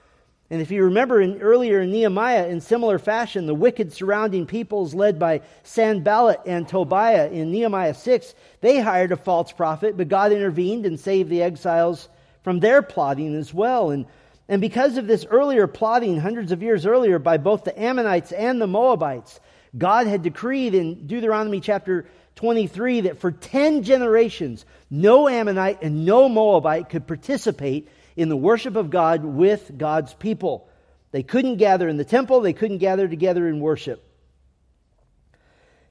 [0.51, 4.95] And if you remember in, earlier in Nehemiah, in similar fashion, the wicked surrounding peoples
[4.95, 10.31] led by Sanballat and Tobiah in Nehemiah 6, they hired a false prophet, but God
[10.31, 12.09] intervened and saved the exiles
[12.45, 13.91] from their plotting as well.
[13.91, 14.07] And,
[14.49, 18.61] and because of this earlier plotting, hundreds of years earlier, by both the Ammonites and
[18.61, 19.41] the Moabites,
[19.77, 22.07] God had decreed in Deuteronomy chapter
[22.37, 28.77] 23 that for 10 generations, no Ammonite and no Moabite could participate in the worship
[28.77, 30.69] of God with God's people.
[31.13, 34.03] They couldn't gather in the temple, they couldn't gather together in worship.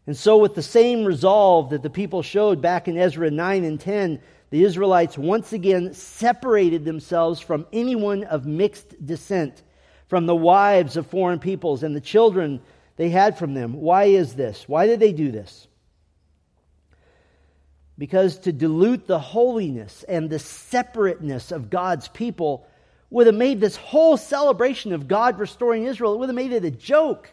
[0.08, 3.80] And so, with the same resolve that the people showed back in Ezra 9 and
[3.80, 9.64] 10, the Israelites once again separated themselves from anyone of mixed descent,
[10.08, 12.62] from the wives of foreign peoples and the children
[12.98, 13.74] they had from them.
[13.74, 14.70] Why is this?
[14.70, 15.68] Why did they do this?
[17.98, 22.68] Because to dilute the holiness and the separateness of God's people
[23.10, 26.66] would have made this whole celebration of God restoring Israel, it would have made it
[26.66, 27.32] a joke.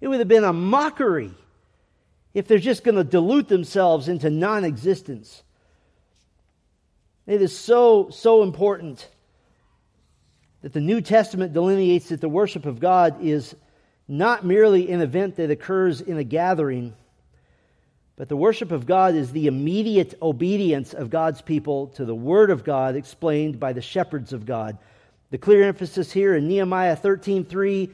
[0.00, 1.32] It would have been a mockery
[2.34, 5.42] if they're just going to dilute themselves into non existence.
[7.26, 9.08] It is so, so important
[10.62, 13.56] that the New Testament delineates that the worship of God is
[14.06, 16.94] not merely an event that occurs in a gathering
[18.16, 22.50] but the worship of God is the immediate obedience of God's people to the Word
[22.50, 24.78] of God explained by the shepherds of God.
[25.30, 27.90] The clear emphasis here in Nehemiah 13:3,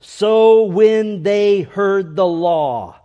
[0.00, 3.00] so when they heard the law,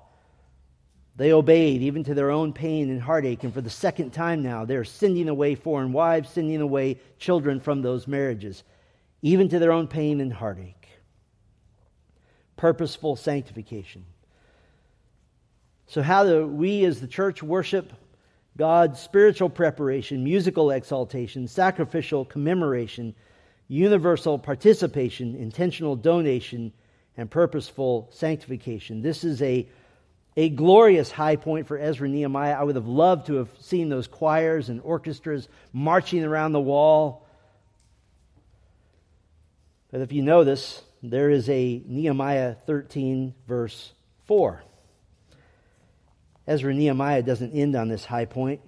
[1.15, 3.43] they obeyed even to their own pain and heartache.
[3.43, 7.81] And for the second time now, they're sending away foreign wives, sending away children from
[7.81, 8.63] those marriages,
[9.23, 10.87] even to their own pain and heartache.
[12.57, 14.05] Purposeful sanctification.
[15.87, 17.93] So, how do we as the church worship
[18.57, 23.15] God's spiritual preparation, musical exaltation, sacrificial commemoration,
[23.67, 26.71] universal participation, intentional donation,
[27.17, 29.01] and purposeful sanctification?
[29.01, 29.67] This is a,
[30.37, 32.53] a glorious high point for Ezra and Nehemiah.
[32.59, 37.27] I would have loved to have seen those choirs and orchestras marching around the wall.
[39.91, 43.91] But if you notice, there is a Nehemiah 13, verse
[44.25, 44.63] 4.
[46.47, 48.61] Ezra Nehemiah doesn't end on this high point.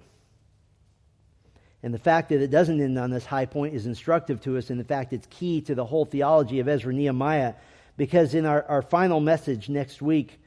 [1.82, 4.70] And the fact that it doesn't end on this high point is instructive to us,
[4.70, 7.54] and in fact, it's key to the whole theology of Ezra Nehemiah,
[7.96, 10.40] because in our, our final message next week,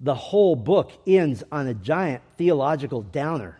[0.00, 3.56] the whole book ends on a giant theological downer.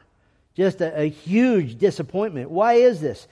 [0.55, 2.51] Just a, a huge disappointment.
[2.51, 3.27] Why is this?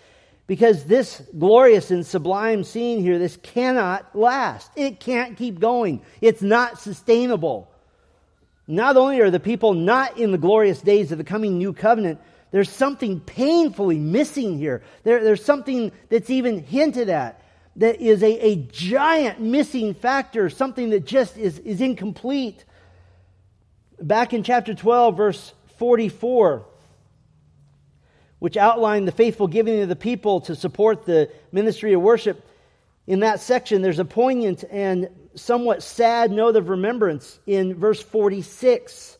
[0.46, 4.70] Because this glorious and sublime scene here, this cannot last.
[4.74, 6.02] It can't keep going.
[6.20, 7.70] It's not sustainable.
[8.70, 12.20] Not only are the people not in the glorious days of the coming new covenant,
[12.52, 14.82] there's something painfully missing here.
[15.02, 17.42] There, there's something that's even hinted at
[17.76, 22.64] that is a, a giant missing factor, something that just is, is incomplete.
[24.00, 26.64] Back in chapter 12, verse 44,
[28.38, 32.46] which outlined the faithful giving of the people to support the ministry of worship,
[33.08, 39.18] in that section, there's a poignant and somewhat sad note of remembrance in verse 46.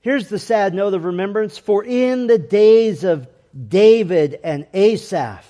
[0.00, 3.28] Here's the sad note of remembrance For in the days of
[3.68, 5.46] David and Asaph,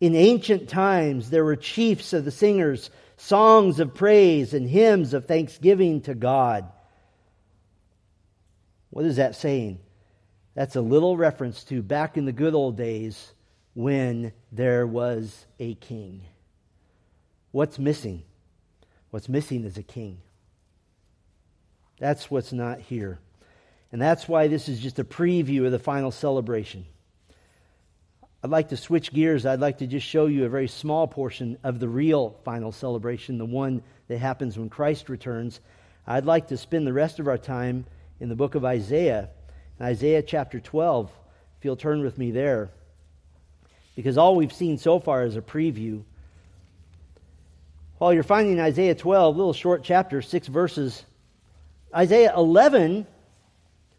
[0.00, 5.26] in ancient times, there were chiefs of the singers, songs of praise, and hymns of
[5.26, 6.70] thanksgiving to God.
[8.90, 9.80] What is that saying?
[10.54, 13.32] That's a little reference to back in the good old days
[13.74, 16.22] when there was a king.
[17.52, 18.22] What's missing?
[19.10, 20.18] What's missing is a king.
[21.98, 23.18] That's what's not here.
[23.90, 26.84] And that's why this is just a preview of the final celebration.
[28.42, 29.46] I'd like to switch gears.
[29.46, 33.38] I'd like to just show you a very small portion of the real final celebration,
[33.38, 35.60] the one that happens when Christ returns.
[36.06, 37.86] I'd like to spend the rest of our time
[38.20, 39.30] in the book of Isaiah,
[39.80, 41.10] Isaiah chapter 12,
[41.58, 42.70] if you'll turn with me there.
[43.96, 46.04] Because all we've seen so far is a preview
[47.98, 51.04] while you're finding Isaiah 12, little short chapter, six verses,
[51.94, 53.06] Isaiah 11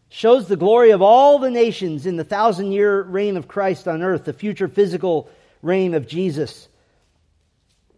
[0.08, 4.02] shows the glory of all the nations in the thousand year reign of Christ on
[4.02, 5.30] earth, the future physical
[5.62, 6.68] reign of Jesus.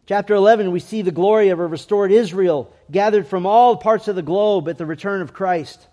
[0.07, 4.16] Chapter 11, we see the glory of a restored Israel gathered from all parts of
[4.16, 5.87] the globe at the return of Christ.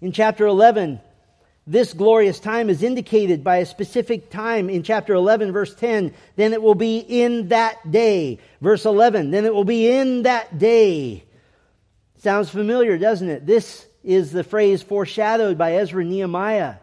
[0.00, 1.00] In chapter 11,
[1.66, 6.12] this glorious time is indicated by a specific time in chapter 11, verse 10.
[6.36, 8.38] Then it will be in that day.
[8.60, 11.24] Verse 11, then it will be in that day.
[12.18, 13.46] Sounds familiar, doesn't it?
[13.46, 16.76] This is the phrase foreshadowed by Ezra Nehemiah.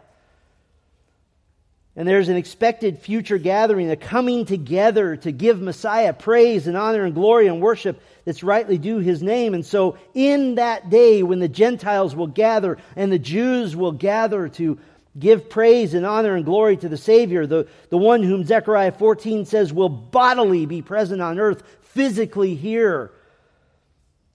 [1.98, 7.04] And there's an expected future gathering, a coming together to give Messiah praise and honor
[7.04, 9.52] and glory and worship that's rightly due his name.
[9.52, 14.48] And so, in that day when the Gentiles will gather and the Jews will gather
[14.50, 14.78] to
[15.18, 19.44] give praise and honor and glory to the Savior, the, the one whom Zechariah 14
[19.44, 23.10] says will bodily be present on earth, physically here.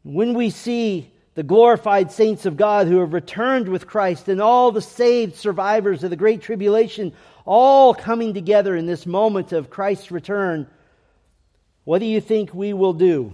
[0.03, 4.72] When we see the glorified saints of God who have returned with Christ and all
[4.72, 7.14] the saved survivors of the Great Tribulation
[7.45, 10.67] all coming together in this moment of Christ's return,
[11.83, 13.33] what do you think we will do?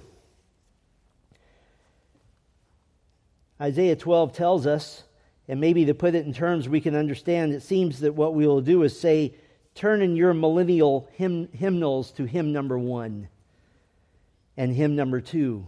[3.61, 5.03] Isaiah 12 tells us,
[5.47, 8.47] and maybe to put it in terms we can understand, it seems that what we
[8.47, 9.35] will do is say,
[9.75, 13.27] turn in your millennial hymn, hymnals to hymn number one
[14.55, 15.67] and hymn number two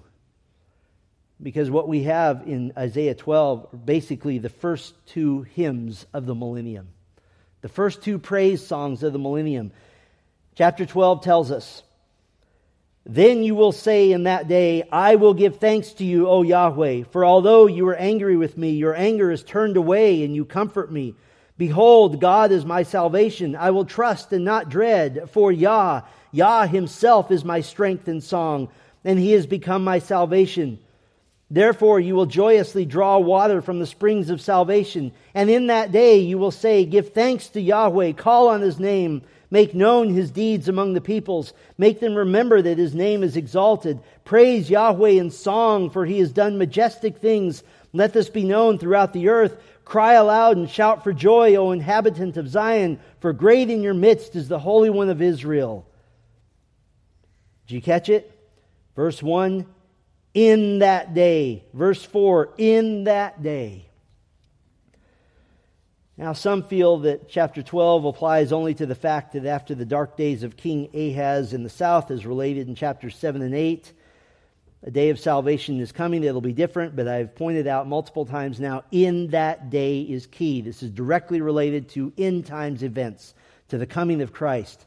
[1.41, 6.35] because what we have in Isaiah 12 are basically the first two hymns of the
[6.35, 6.89] millennium,
[7.62, 9.72] the first two praise songs of the millennium.
[10.55, 11.84] Chapter 12 tells us,
[13.05, 17.03] Then you will say in that day, I will give thanks to you, O Yahweh,
[17.12, 20.91] for although you are angry with me, your anger is turned away and you comfort
[20.91, 21.16] me.
[21.57, 23.55] Behold, God is my salvation.
[23.55, 26.01] I will trust and not dread, for Yah,
[26.32, 28.70] Yah himself is my strength and song,
[29.05, 30.80] and he has become my salvation.
[31.54, 35.12] Therefore, you will joyously draw water from the springs of salvation.
[35.34, 39.22] And in that day, you will say, Give thanks to Yahweh, call on his name,
[39.49, 43.99] make known his deeds among the peoples, make them remember that his name is exalted.
[44.24, 47.64] Praise Yahweh in song, for he has done majestic things.
[47.91, 49.62] Let this be known throughout the earth.
[49.84, 54.38] Cry aloud and shout for joy, O inhabitant of Zion, for great in your midst
[54.38, 55.86] is the Holy One of Israel.
[57.68, 58.32] Did you catch it?
[58.95, 59.66] Verse 1
[60.34, 61.63] in that day.
[61.73, 63.86] Verse 4 in that day.
[66.17, 70.17] Now, some feel that chapter 12 applies only to the fact that after the dark
[70.17, 73.91] days of King Ahaz in the south as related in chapters 7 and 8.
[74.84, 76.23] A day of salvation is coming.
[76.23, 80.61] It'll be different, but I've pointed out multiple times now in that day is key.
[80.61, 83.34] This is directly related to end times events,
[83.69, 84.86] to the coming of Christ.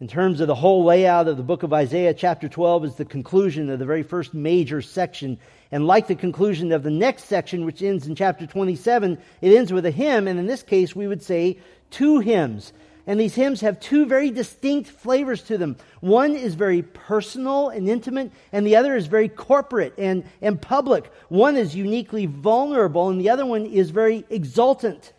[0.00, 3.04] In terms of the whole layout of the book of Isaiah, chapter 12 is the
[3.04, 5.40] conclusion of the very first major section.
[5.72, 9.72] And like the conclusion of the next section, which ends in chapter 27, it ends
[9.72, 10.28] with a hymn.
[10.28, 11.58] And in this case, we would say
[11.90, 12.72] two hymns.
[13.08, 15.76] And these hymns have two very distinct flavors to them.
[16.00, 21.10] One is very personal and intimate, and the other is very corporate and, and public.
[21.28, 25.12] One is uniquely vulnerable, and the other one is very exultant.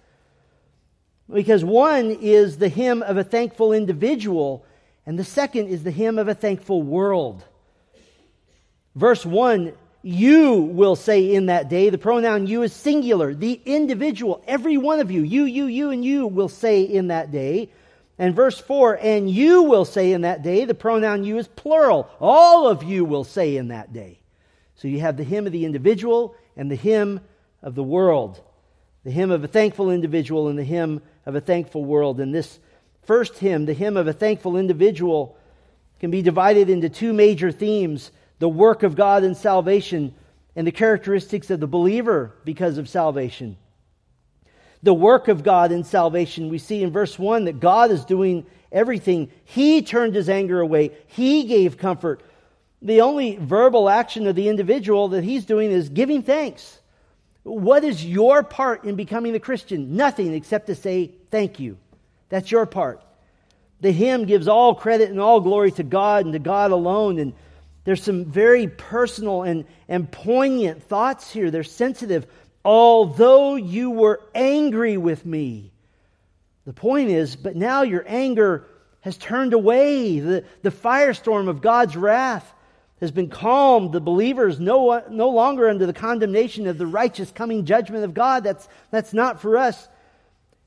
[1.30, 4.66] Because one is the hymn of a thankful individual,
[5.10, 7.44] and the second is the hymn of a thankful world.
[8.94, 14.44] Verse 1 You will say in that day, the pronoun you is singular, the individual,
[14.46, 17.72] every one of you, you, you, you, and you will say in that day.
[18.20, 22.08] And verse 4 And you will say in that day, the pronoun you is plural,
[22.20, 24.20] all of you will say in that day.
[24.76, 27.20] So you have the hymn of the individual and the hymn
[27.64, 28.40] of the world.
[29.06, 32.20] The hymn of a thankful individual and the hymn of a thankful world.
[32.20, 32.60] And this
[33.10, 35.36] first hymn, the hymn of a thankful individual,
[36.00, 40.14] can be divided into two major themes the work of God in salvation
[40.56, 43.58] and the characteristics of the believer because of salvation.
[44.84, 48.46] The work of God in salvation, we see in verse 1 that God is doing
[48.72, 49.32] everything.
[49.44, 52.22] He turned his anger away, He gave comfort.
[52.84, 56.78] The only verbal action of the individual that he's doing is giving thanks.
[57.42, 59.96] What is your part in becoming a Christian?
[59.96, 61.80] Nothing except to say thank you.
[62.30, 63.04] That's your part.
[63.82, 67.18] The hymn gives all credit and all glory to God and to God alone.
[67.18, 67.34] And
[67.86, 71.50] there's some very personal and, and poignant thoughts here.
[71.50, 72.28] They're sensitive.
[72.64, 75.72] Although you were angry with me.
[76.66, 78.68] The point is, but now your anger
[79.02, 80.20] has turned away.
[80.20, 82.54] The, the firestorm of God's wrath
[83.00, 83.94] has been calmed.
[83.94, 88.44] The believers no, no longer under the condemnation of the righteous coming judgment of God.
[88.44, 89.88] That's, that's not for us.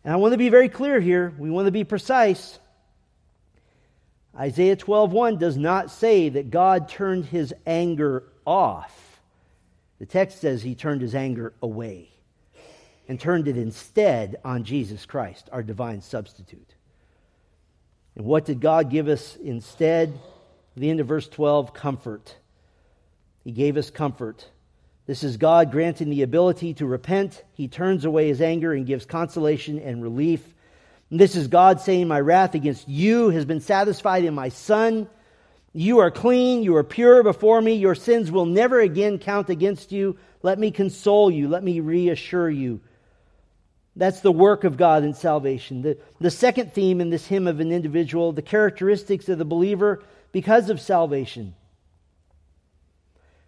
[0.04, 1.32] And I want to be very clear here.
[1.38, 2.58] We want to be precise.
[4.36, 9.20] Isaiah 12:1 does not say that God turned his anger off.
[9.98, 12.08] The text says he turned his anger away
[13.06, 16.74] and turned it instead on Jesus Christ, our divine substitute.
[18.16, 20.08] And what did God give us instead?
[20.74, 22.36] At the end of verse 12, comfort.
[23.44, 24.48] He gave us comfort.
[25.06, 27.42] This is God granting the ability to repent.
[27.54, 30.42] He turns away his anger and gives consolation and relief.
[31.10, 35.08] And this is God saying, My wrath against you has been satisfied in my Son.
[35.72, 37.74] You are clean, you are pure before me.
[37.74, 40.18] Your sins will never again count against you.
[40.42, 42.80] Let me console you, let me reassure you.
[43.94, 45.82] That's the work of God in salvation.
[45.82, 50.02] The, the second theme in this hymn of an individual, the characteristics of the believer
[50.32, 51.54] because of salvation.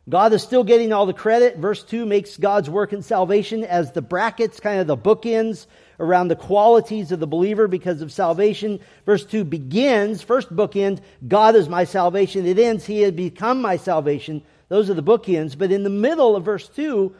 [0.09, 1.57] God is still getting all the credit.
[1.57, 5.67] Verse 2 makes God's work in salvation as the brackets, kind of the bookends
[5.99, 8.81] around the qualities of the believer because of salvation.
[9.07, 12.45] Verse 2 begins, first bookend, God is my salvation.
[12.45, 14.43] It ends, He has become my salvation.
[14.69, 15.57] Those are the bookends.
[15.57, 17.15] But in the middle of verse 2,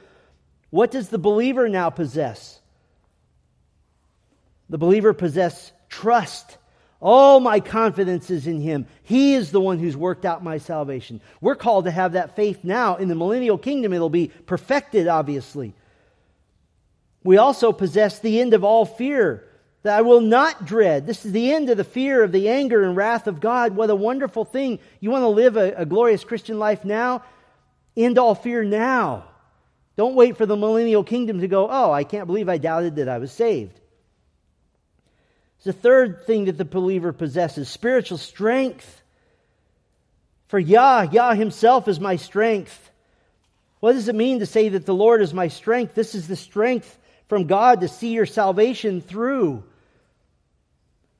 [0.71, 2.61] what does the believer now possess?
[4.69, 6.59] The believer possess trust.
[7.01, 8.87] All my confidence is in him.
[9.03, 11.21] He is the one who's worked out my salvation.
[11.41, 12.97] We're called to have that faith now.
[12.97, 15.75] In the millennial kingdom, it'll be perfected, obviously.
[17.23, 19.45] We also possess the end of all fear
[19.83, 21.07] that I will not dread.
[21.07, 23.77] This is the end of the fear of the anger and wrath of God.
[23.77, 24.79] What a wonderful thing.
[25.01, 27.23] You want to live a, a glorious Christian life now?
[27.97, 29.25] End all fear now.
[29.97, 33.09] Don't wait for the millennial kingdom to go, oh, I can't believe I doubted that
[33.09, 33.79] I was saved.
[35.65, 39.03] The third thing that the believer possesses spiritual strength.
[40.49, 42.91] For Yah, Yah himself is my strength.
[43.81, 45.95] What does it mean to say that the Lord is my strength?
[45.95, 46.99] This is the strength
[47.29, 49.65] from God to see your salvation through.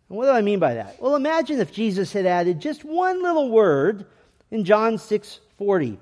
[0.09, 1.01] And what do I mean by that?
[1.01, 4.07] Well, imagine if Jesus had added just one little word
[4.51, 5.99] in John 6 40.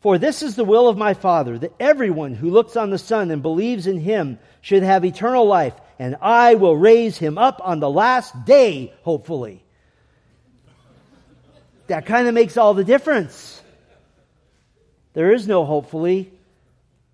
[0.00, 3.30] For this is the will of my Father, that everyone who looks on the Son
[3.30, 7.78] and believes in him should have eternal life, and I will raise him up on
[7.78, 9.62] the last day, hopefully.
[11.88, 13.60] That kind of makes all the difference.
[15.12, 16.32] There is no hopefully.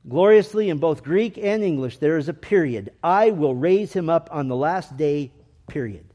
[0.09, 2.93] Gloriously in both Greek and English, there is a period.
[3.03, 5.33] I will raise him up on the last day,
[5.67, 6.07] period.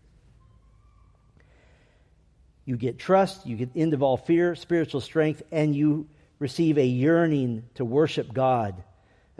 [2.63, 6.07] You get trust, you get end of all fear, spiritual strength, and you
[6.39, 8.81] receive a yearning to worship God.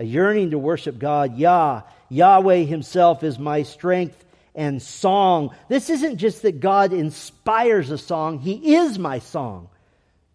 [0.01, 1.37] A yearning to worship God.
[1.37, 4.25] Yah, Yahweh Himself is my strength
[4.55, 5.53] and song.
[5.69, 9.69] This isn't just that God inspires a song, He is my song.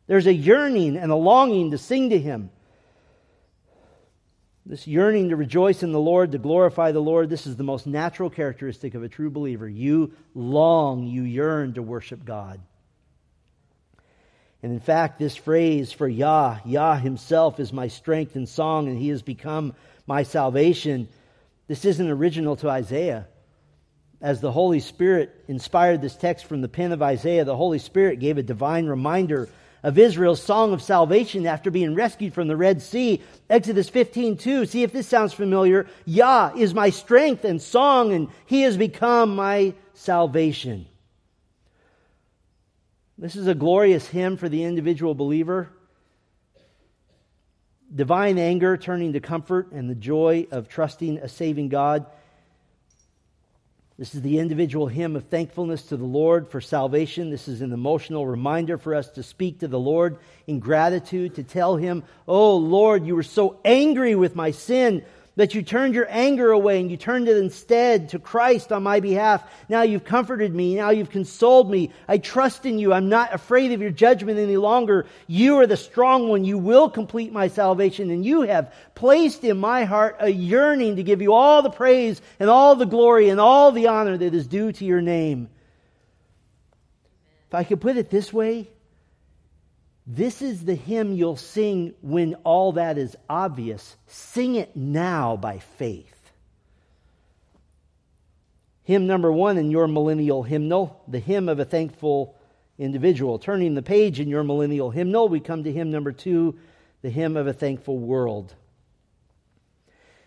[0.06, 2.50] There's a yearning and a longing to sing to Him.
[4.64, 7.88] This yearning to rejoice in the Lord, to glorify the Lord, this is the most
[7.88, 9.68] natural characteristic of a true believer.
[9.68, 12.60] You long, you yearn to worship God.
[14.62, 18.98] And in fact, this phrase for Yah, Yah himself is my strength and song, and
[18.98, 19.74] he has become
[20.06, 21.08] my salvation.
[21.68, 23.26] This isn't original to Isaiah.
[24.20, 28.18] As the Holy Spirit inspired this text from the pen of Isaiah, the Holy Spirit
[28.18, 29.48] gave a divine reminder
[29.82, 33.22] of Israel's song of salvation after being rescued from the Red Sea.
[33.50, 34.66] Exodus 15, 2.
[34.66, 35.86] See if this sounds familiar.
[36.06, 40.86] Yah is my strength and song, and he has become my salvation.
[43.18, 45.70] This is a glorious hymn for the individual believer.
[47.94, 52.04] Divine anger turning to comfort and the joy of trusting a saving God.
[53.98, 57.30] This is the individual hymn of thankfulness to the Lord for salvation.
[57.30, 61.42] This is an emotional reminder for us to speak to the Lord in gratitude, to
[61.42, 65.02] tell Him, Oh Lord, you were so angry with my sin
[65.36, 69.00] that you turned your anger away and you turned it instead to Christ on my
[69.00, 69.44] behalf.
[69.68, 70.74] Now you've comforted me.
[70.74, 71.92] Now you've consoled me.
[72.08, 72.94] I trust in you.
[72.94, 75.06] I'm not afraid of your judgment any longer.
[75.26, 76.44] You are the strong one.
[76.44, 78.10] You will complete my salvation.
[78.10, 82.22] And you have placed in my heart a yearning to give you all the praise
[82.40, 85.50] and all the glory and all the honor that is due to your name.
[87.48, 88.70] If I could put it this way,
[90.06, 93.96] this is the hymn you'll sing when all that is obvious.
[94.06, 96.12] Sing it now by faith.
[98.84, 102.36] Hymn number one in your millennial hymnal, the hymn of a thankful
[102.78, 103.40] individual.
[103.40, 106.56] Turning the page in your millennial hymnal, we come to hymn number two,
[107.02, 108.54] the hymn of a thankful world.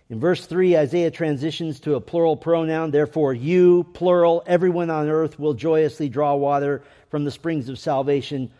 [0.10, 2.90] In verse 3, Isaiah transitions to a plural pronoun.
[2.90, 8.52] Therefore, you, plural, everyone on earth will joyously draw water from the springs of salvation.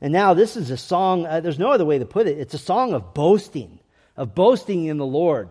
[0.00, 2.38] And now this is a song, uh, there's no other way to put it.
[2.38, 3.80] It's a song of boasting,
[4.16, 5.50] of boasting in the Lord.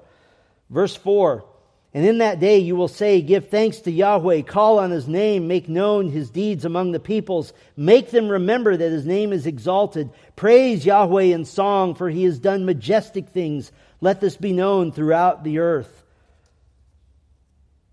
[0.70, 1.46] Verse 4
[1.94, 5.48] And in that day you will say, Give thanks to Yahweh, call on his name,
[5.48, 10.10] make known his deeds among the peoples, make them remember that his name is exalted.
[10.36, 13.72] Praise Yahweh in song, for he has done majestic things.
[14.02, 16.04] Let this be known throughout the earth.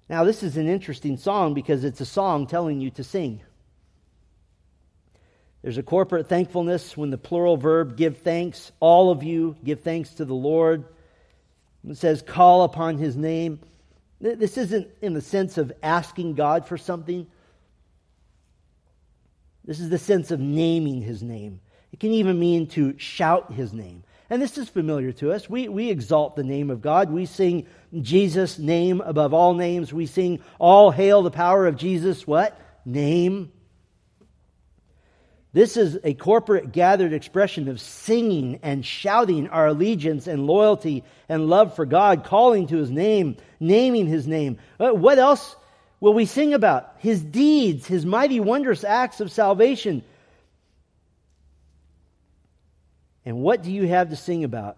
[0.09, 3.41] Now, this is an interesting song because it's a song telling you to sing.
[5.67, 8.71] There's a corporate thankfulness when the plural verb give thanks.
[8.79, 10.85] All of you give thanks to the Lord.
[11.85, 13.59] It says call upon his name.
[14.21, 17.27] This isn't in the sense of asking God for something.
[19.65, 21.59] This is the sense of naming his name.
[21.91, 24.05] It can even mean to shout his name.
[24.31, 25.51] And this is familiar to us.
[25.51, 27.11] We, we exalt the name of God.
[27.11, 27.67] We sing
[28.01, 29.93] Jesus' name above all names.
[29.93, 32.57] We sing, All hail the power of Jesus, what?
[32.85, 33.51] Name.
[35.57, 41.49] This is a corporate gathered expression of singing and shouting our allegiance and loyalty and
[41.49, 44.59] love for God, calling to his name, naming his name.
[44.79, 45.57] Uh, what else
[45.99, 46.97] will we sing about?
[46.99, 50.05] His deeds, his mighty, wondrous acts of salvation.
[53.25, 54.77] And what do you have to sing about?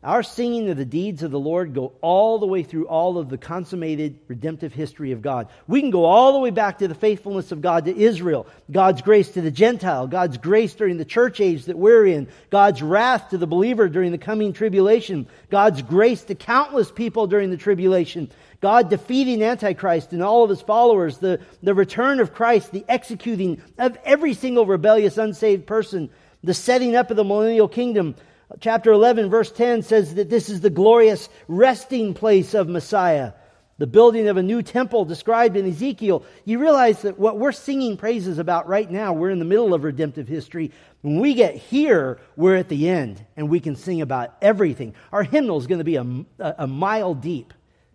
[0.00, 3.28] Our singing of the deeds of the Lord go all the way through all of
[3.28, 5.48] the consummated redemptive history of God.
[5.66, 9.02] We can go all the way back to the faithfulness of God to Israel, God's
[9.02, 13.30] grace to the Gentile, God's grace during the church age that we're in, God's wrath
[13.30, 18.30] to the believer during the coming tribulation, God's grace to countless people during the tribulation,
[18.60, 23.60] God defeating Antichrist and all of his followers, the, the return of Christ, the executing
[23.78, 26.08] of every single rebellious, unsaved person,
[26.44, 28.14] the setting up of the millennial kingdom,
[28.60, 33.32] Chapter 11, verse 10 says that this is the glorious resting place of Messiah,
[33.76, 36.24] the building of a new temple described in Ezekiel.
[36.46, 39.84] You realize that what we're singing praises about right now, we're in the middle of
[39.84, 40.72] redemptive history.
[41.02, 44.94] When we get here, we're at the end and we can sing about everything.
[45.12, 47.52] Our hymnal is going to be a, a mile deep,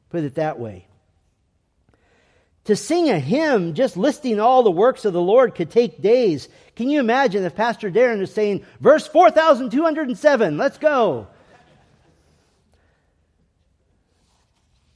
[0.10, 0.88] put it that way.
[2.66, 6.48] To sing a hymn, just listing all the works of the Lord, could take days.
[6.76, 11.28] Can you imagine if Pastor Darren is saying, verse 4207, let's go?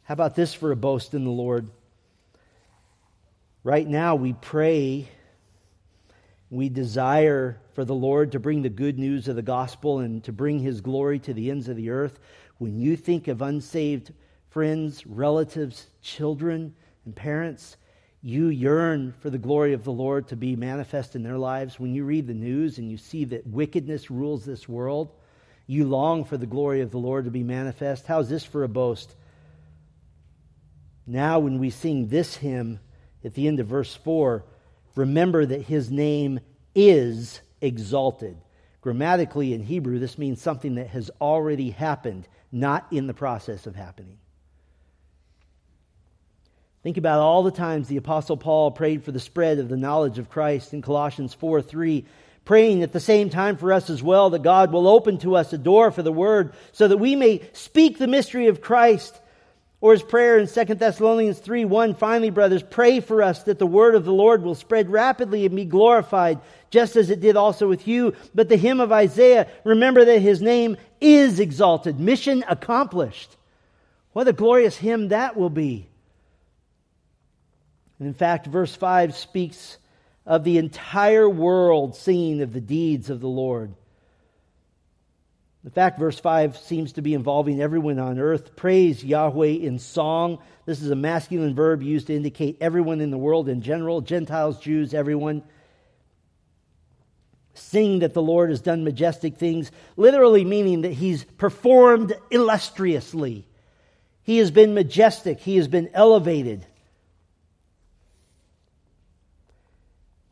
[0.04, 1.68] How about this for a boast in the Lord?
[3.66, 5.10] Right now, we pray,
[6.50, 10.32] we desire for the Lord to bring the good news of the gospel and to
[10.32, 12.18] bring his glory to the ends of the earth.
[12.60, 14.14] When you think of unsaved
[14.50, 16.74] friends, relatives, children,
[17.08, 17.78] and parents,
[18.22, 21.80] you yearn for the glory of the Lord to be manifest in their lives.
[21.80, 25.10] When you read the news and you see that wickedness rules this world,
[25.68, 28.08] you long for the glory of the Lord to be manifest.
[28.08, 29.16] How's this for a boast?
[31.06, 32.82] Now, when we sing this hymn
[33.24, 34.44] at the end of verse 4,
[34.96, 36.42] remember that his name
[36.76, 38.36] is exalted.
[38.82, 43.78] Grammatically in Hebrew, this means something that has already happened, not in the process of
[43.78, 44.18] happening.
[46.88, 50.20] Think about all the times the Apostle Paul prayed for the spread of the knowledge
[50.20, 52.06] of Christ in Colossians 4 3,
[52.46, 55.52] praying at the same time for us as well that God will open to us
[55.52, 59.20] a door for the word so that we may speak the mystery of Christ.
[59.82, 63.68] Or his prayer in 2 Thessalonians 3 1, finally, brothers, pray for us that the
[63.68, 67.68] word of the Lord will spread rapidly and be glorified, just as it did also
[67.68, 68.14] with you.
[68.34, 73.36] But the hymn of Isaiah, remember that his name is exalted, mission accomplished.
[74.14, 75.90] What a glorious hymn that will be.
[78.00, 79.78] And in fact, verse 5 speaks
[80.26, 83.74] of the entire world singing of the deeds of the Lord.
[85.64, 88.56] In fact, verse 5 seems to be involving everyone on earth.
[88.56, 90.40] Praise Yahweh in song.
[90.66, 94.60] This is a masculine verb used to indicate everyone in the world in general Gentiles,
[94.60, 95.44] Jews, everyone.
[97.54, 103.46] Sing that the Lord has done majestic things, literally meaning that he's performed illustriously.
[104.24, 106.66] He has been majestic, he has been elevated.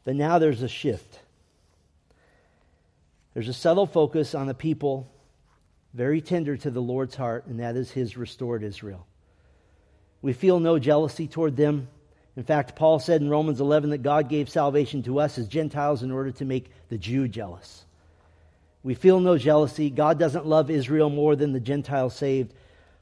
[0.05, 1.19] But now there's a shift.
[3.33, 5.11] There's a subtle focus on a people
[5.93, 9.05] very tender to the Lord's heart, and that is his restored Israel.
[10.21, 11.87] We feel no jealousy toward them.
[12.37, 16.03] In fact, Paul said in Romans 11 that God gave salvation to us as Gentiles
[16.03, 17.85] in order to make the Jew jealous.
[18.83, 19.89] We feel no jealousy.
[19.89, 22.53] God doesn't love Israel more than the Gentiles saved.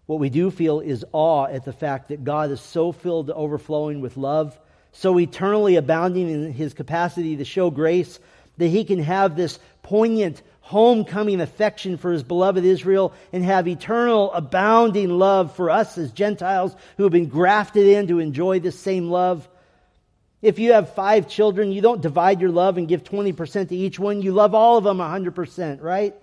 [0.06, 3.34] What we do feel is awe at the fact that God is so filled to
[3.34, 4.58] overflowing with love
[4.94, 8.20] so eternally abounding in his capacity to show grace
[8.58, 14.32] that he can have this poignant homecoming affection for his beloved Israel and have eternal
[14.32, 19.10] abounding love for us as Gentiles who have been grafted in to enjoy this same
[19.10, 19.48] love.
[20.41, 24.00] If you have five children, you don't divide your love and give 20% to each
[24.00, 24.22] one.
[24.22, 26.16] You love all of them 100%, right?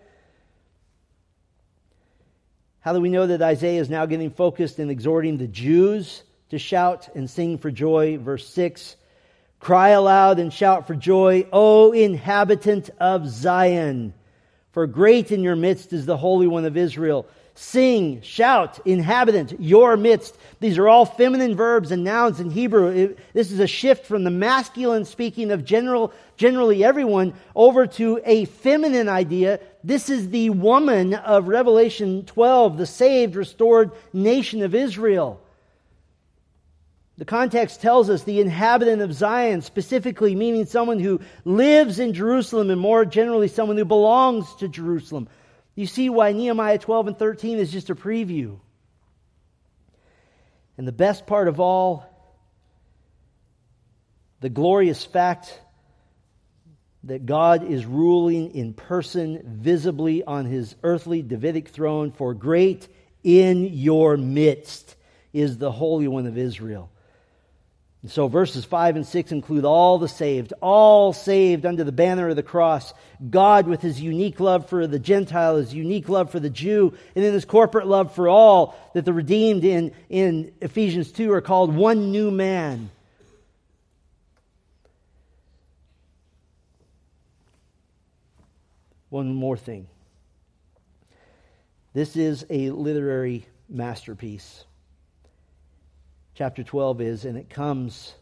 [2.81, 6.59] How do we know that Isaiah is now getting focused and exhorting the Jews to
[6.59, 8.19] shout and sing for joy.
[8.19, 8.97] Verse 6
[9.61, 14.15] Cry aloud and shout for joy, O inhabitant of Zion,
[14.73, 17.27] for great in your midst is the Holy One of Israel.
[17.55, 20.35] Sing, shout, inhabitant, your midst.
[20.61, 23.15] These are all feminine verbs and nouns in Hebrew.
[23.35, 28.47] This is a shift from the masculine speaking of general, generally everyone over to a
[28.47, 29.61] feminine idea.
[29.85, 35.39] This is the woman of Revelation 12, the saved, restored nation of Israel.
[37.21, 42.71] The context tells us the inhabitant of Zion, specifically meaning someone who lives in Jerusalem
[42.71, 45.29] and more generally someone who belongs to Jerusalem.
[45.75, 48.59] You see why Nehemiah 12 and 13 is just a preview.
[50.79, 52.07] And the best part of all,
[54.41, 55.61] the glorious fact
[57.05, 62.89] that God is ruling in person visibly on his earthly Davidic throne, for great
[63.23, 64.97] in your midst
[65.35, 66.91] is the Holy One of Israel.
[68.03, 72.31] And so verses 5 and 6 include all the saved, all saved under the banner
[72.31, 72.95] of the cross.
[73.29, 77.23] God with his unique love for the Gentile, his unique love for the Jew, and
[77.23, 81.75] then his corporate love for all, that the redeemed in, in Ephesians 2 are called
[81.75, 82.91] one new man.
[89.11, 89.89] One more thing.
[91.93, 94.65] This is a literary masterpiece
[96.41, 98.15] chapter 12 is, and it comes,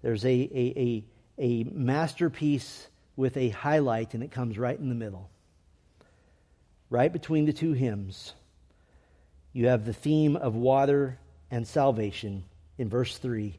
[0.00, 1.04] there's a, a, a,
[1.38, 5.28] a masterpiece with a highlight, and it comes right in the middle.
[6.88, 8.32] Right between the two hymns,
[9.52, 11.18] you have the theme of water
[11.50, 12.44] and salvation
[12.78, 13.58] in verse 3.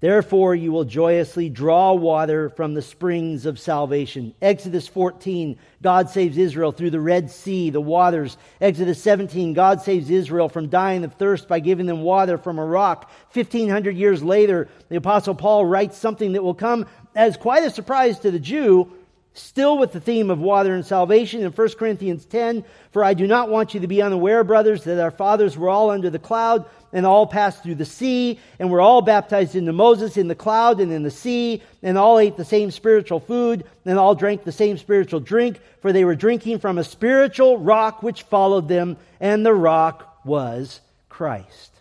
[0.00, 4.34] Therefore, you will joyously draw water from the springs of salvation.
[4.40, 8.38] Exodus 14, God saves Israel through the Red Sea, the waters.
[8.62, 12.64] Exodus 17, God saves Israel from dying of thirst by giving them water from a
[12.64, 13.10] rock.
[13.34, 18.18] 1500 years later, the Apostle Paul writes something that will come as quite a surprise
[18.20, 18.90] to the Jew
[19.32, 23.28] Still with the theme of water and salvation in 1 Corinthians 10, for I do
[23.28, 26.64] not want you to be unaware, brothers, that our fathers were all under the cloud
[26.92, 30.80] and all passed through the sea and were all baptized into Moses in the cloud
[30.80, 34.50] and in the sea and all ate the same spiritual food and all drank the
[34.50, 39.46] same spiritual drink, for they were drinking from a spiritual rock which followed them and
[39.46, 41.72] the rock was Christ.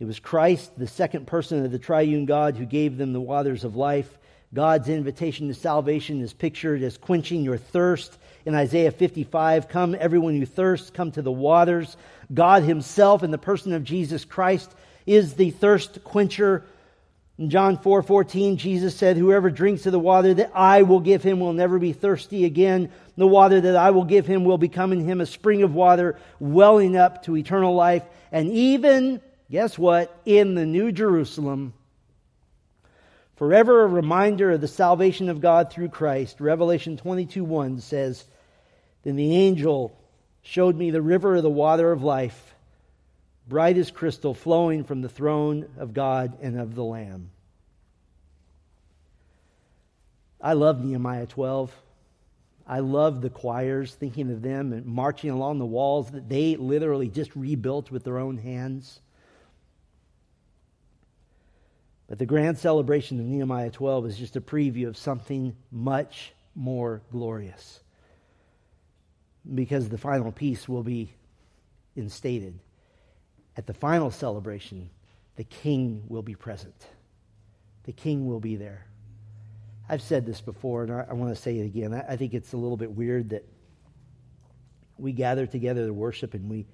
[0.00, 3.62] It was Christ, the second person of the triune God, who gave them the waters
[3.62, 4.18] of life
[4.54, 8.16] God's invitation to salvation is pictured as quenching your thirst.
[8.46, 11.96] In Isaiah 55, come everyone who thirsts, come to the waters.
[12.32, 14.72] God himself in the person of Jesus Christ
[15.06, 16.64] is the thirst quencher.
[17.36, 21.24] In John 4 14, Jesus said, Whoever drinks of the water that I will give
[21.24, 22.92] him will never be thirsty again.
[23.16, 26.16] The water that I will give him will become in him a spring of water
[26.38, 28.04] welling up to eternal life.
[28.30, 30.16] And even, guess what?
[30.24, 31.74] In the New Jerusalem,
[33.36, 36.40] forever a reminder of the salvation of God through Christ.
[36.40, 38.24] Revelation 22 1 says,
[39.02, 39.98] Then the angel
[40.42, 42.54] showed me the river of the water of life,
[43.48, 47.30] bright as crystal, flowing from the throne of God and of the Lamb.
[50.40, 51.74] I love Nehemiah 12.
[52.66, 57.08] I love the choirs, thinking of them and marching along the walls that they literally
[57.08, 59.00] just rebuilt with their own hands.
[62.14, 67.02] But the grand celebration of Nehemiah 12 is just a preview of something much more
[67.10, 67.80] glorious.
[69.52, 71.12] Because the final piece will be
[71.96, 72.60] instated.
[73.56, 74.90] At the final celebration,
[75.34, 76.86] the king will be present.
[77.82, 78.86] The king will be there.
[79.88, 81.92] I've said this before, and I, I want to say it again.
[81.92, 83.44] I, I, think it's a little bit weird that
[84.98, 86.64] we gather together to worship and we,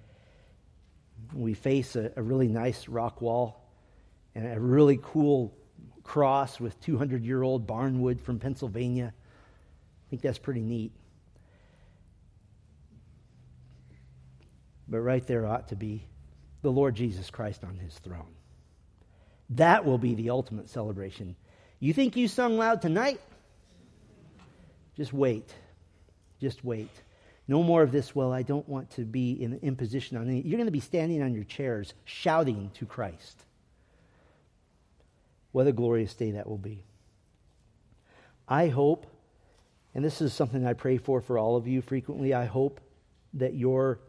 [1.33, 3.60] we face a, a really nice rock wall
[4.35, 5.55] and a really cool
[6.05, 9.13] cross with 200 year old barnwood from Pennsylvania.
[9.13, 10.93] I think that's pretty neat.
[14.89, 16.03] But right there ought to be
[16.63, 18.35] the Lord Jesus Christ on his throne.
[19.51, 21.37] That will be the ultimate celebration.
[21.79, 23.21] You think you sung loud tonight?
[24.97, 25.55] Just wait.
[26.41, 26.91] Just wait.
[27.49, 30.43] No more of this, well, I don't want to be in imposition on any.
[30.43, 33.45] You're going to be standing on your chairs shouting to Christ.
[35.53, 36.85] What a glorious day that will be.
[38.49, 39.07] I hope,
[39.95, 42.81] and this is something I pray for for all of you frequently, I hope
[43.35, 44.01] that your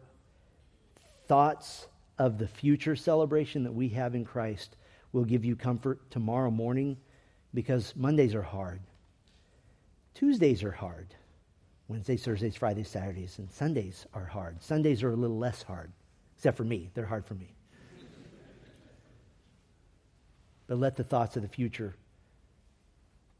[1.26, 1.86] thoughts
[2.18, 4.76] of the future celebration that we have in Christ
[5.12, 6.96] will give you comfort tomorrow morning
[7.54, 8.80] because Mondays are hard.
[10.14, 11.14] Tuesdays are hard.
[11.88, 14.62] Wednesdays, Thursdays, Fridays, Saturdays, and Sundays are hard.
[14.62, 15.92] Sundays are a little less hard,
[16.36, 16.90] except for me.
[16.94, 17.54] They're hard for me
[20.72, 21.94] but let the thoughts of the future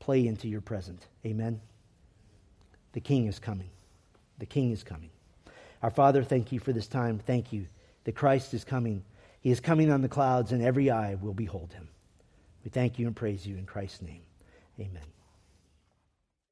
[0.00, 1.06] play into your present.
[1.24, 1.62] Amen.
[2.92, 3.70] The King is coming.
[4.38, 5.08] The King is coming.
[5.82, 7.18] Our Father, thank you for this time.
[7.18, 7.64] Thank you
[8.04, 9.02] that Christ is coming.
[9.40, 11.88] He is coming on the clouds, and every eye will behold him.
[12.64, 14.24] We thank you and praise you in Christ's name.
[14.78, 15.00] Amen.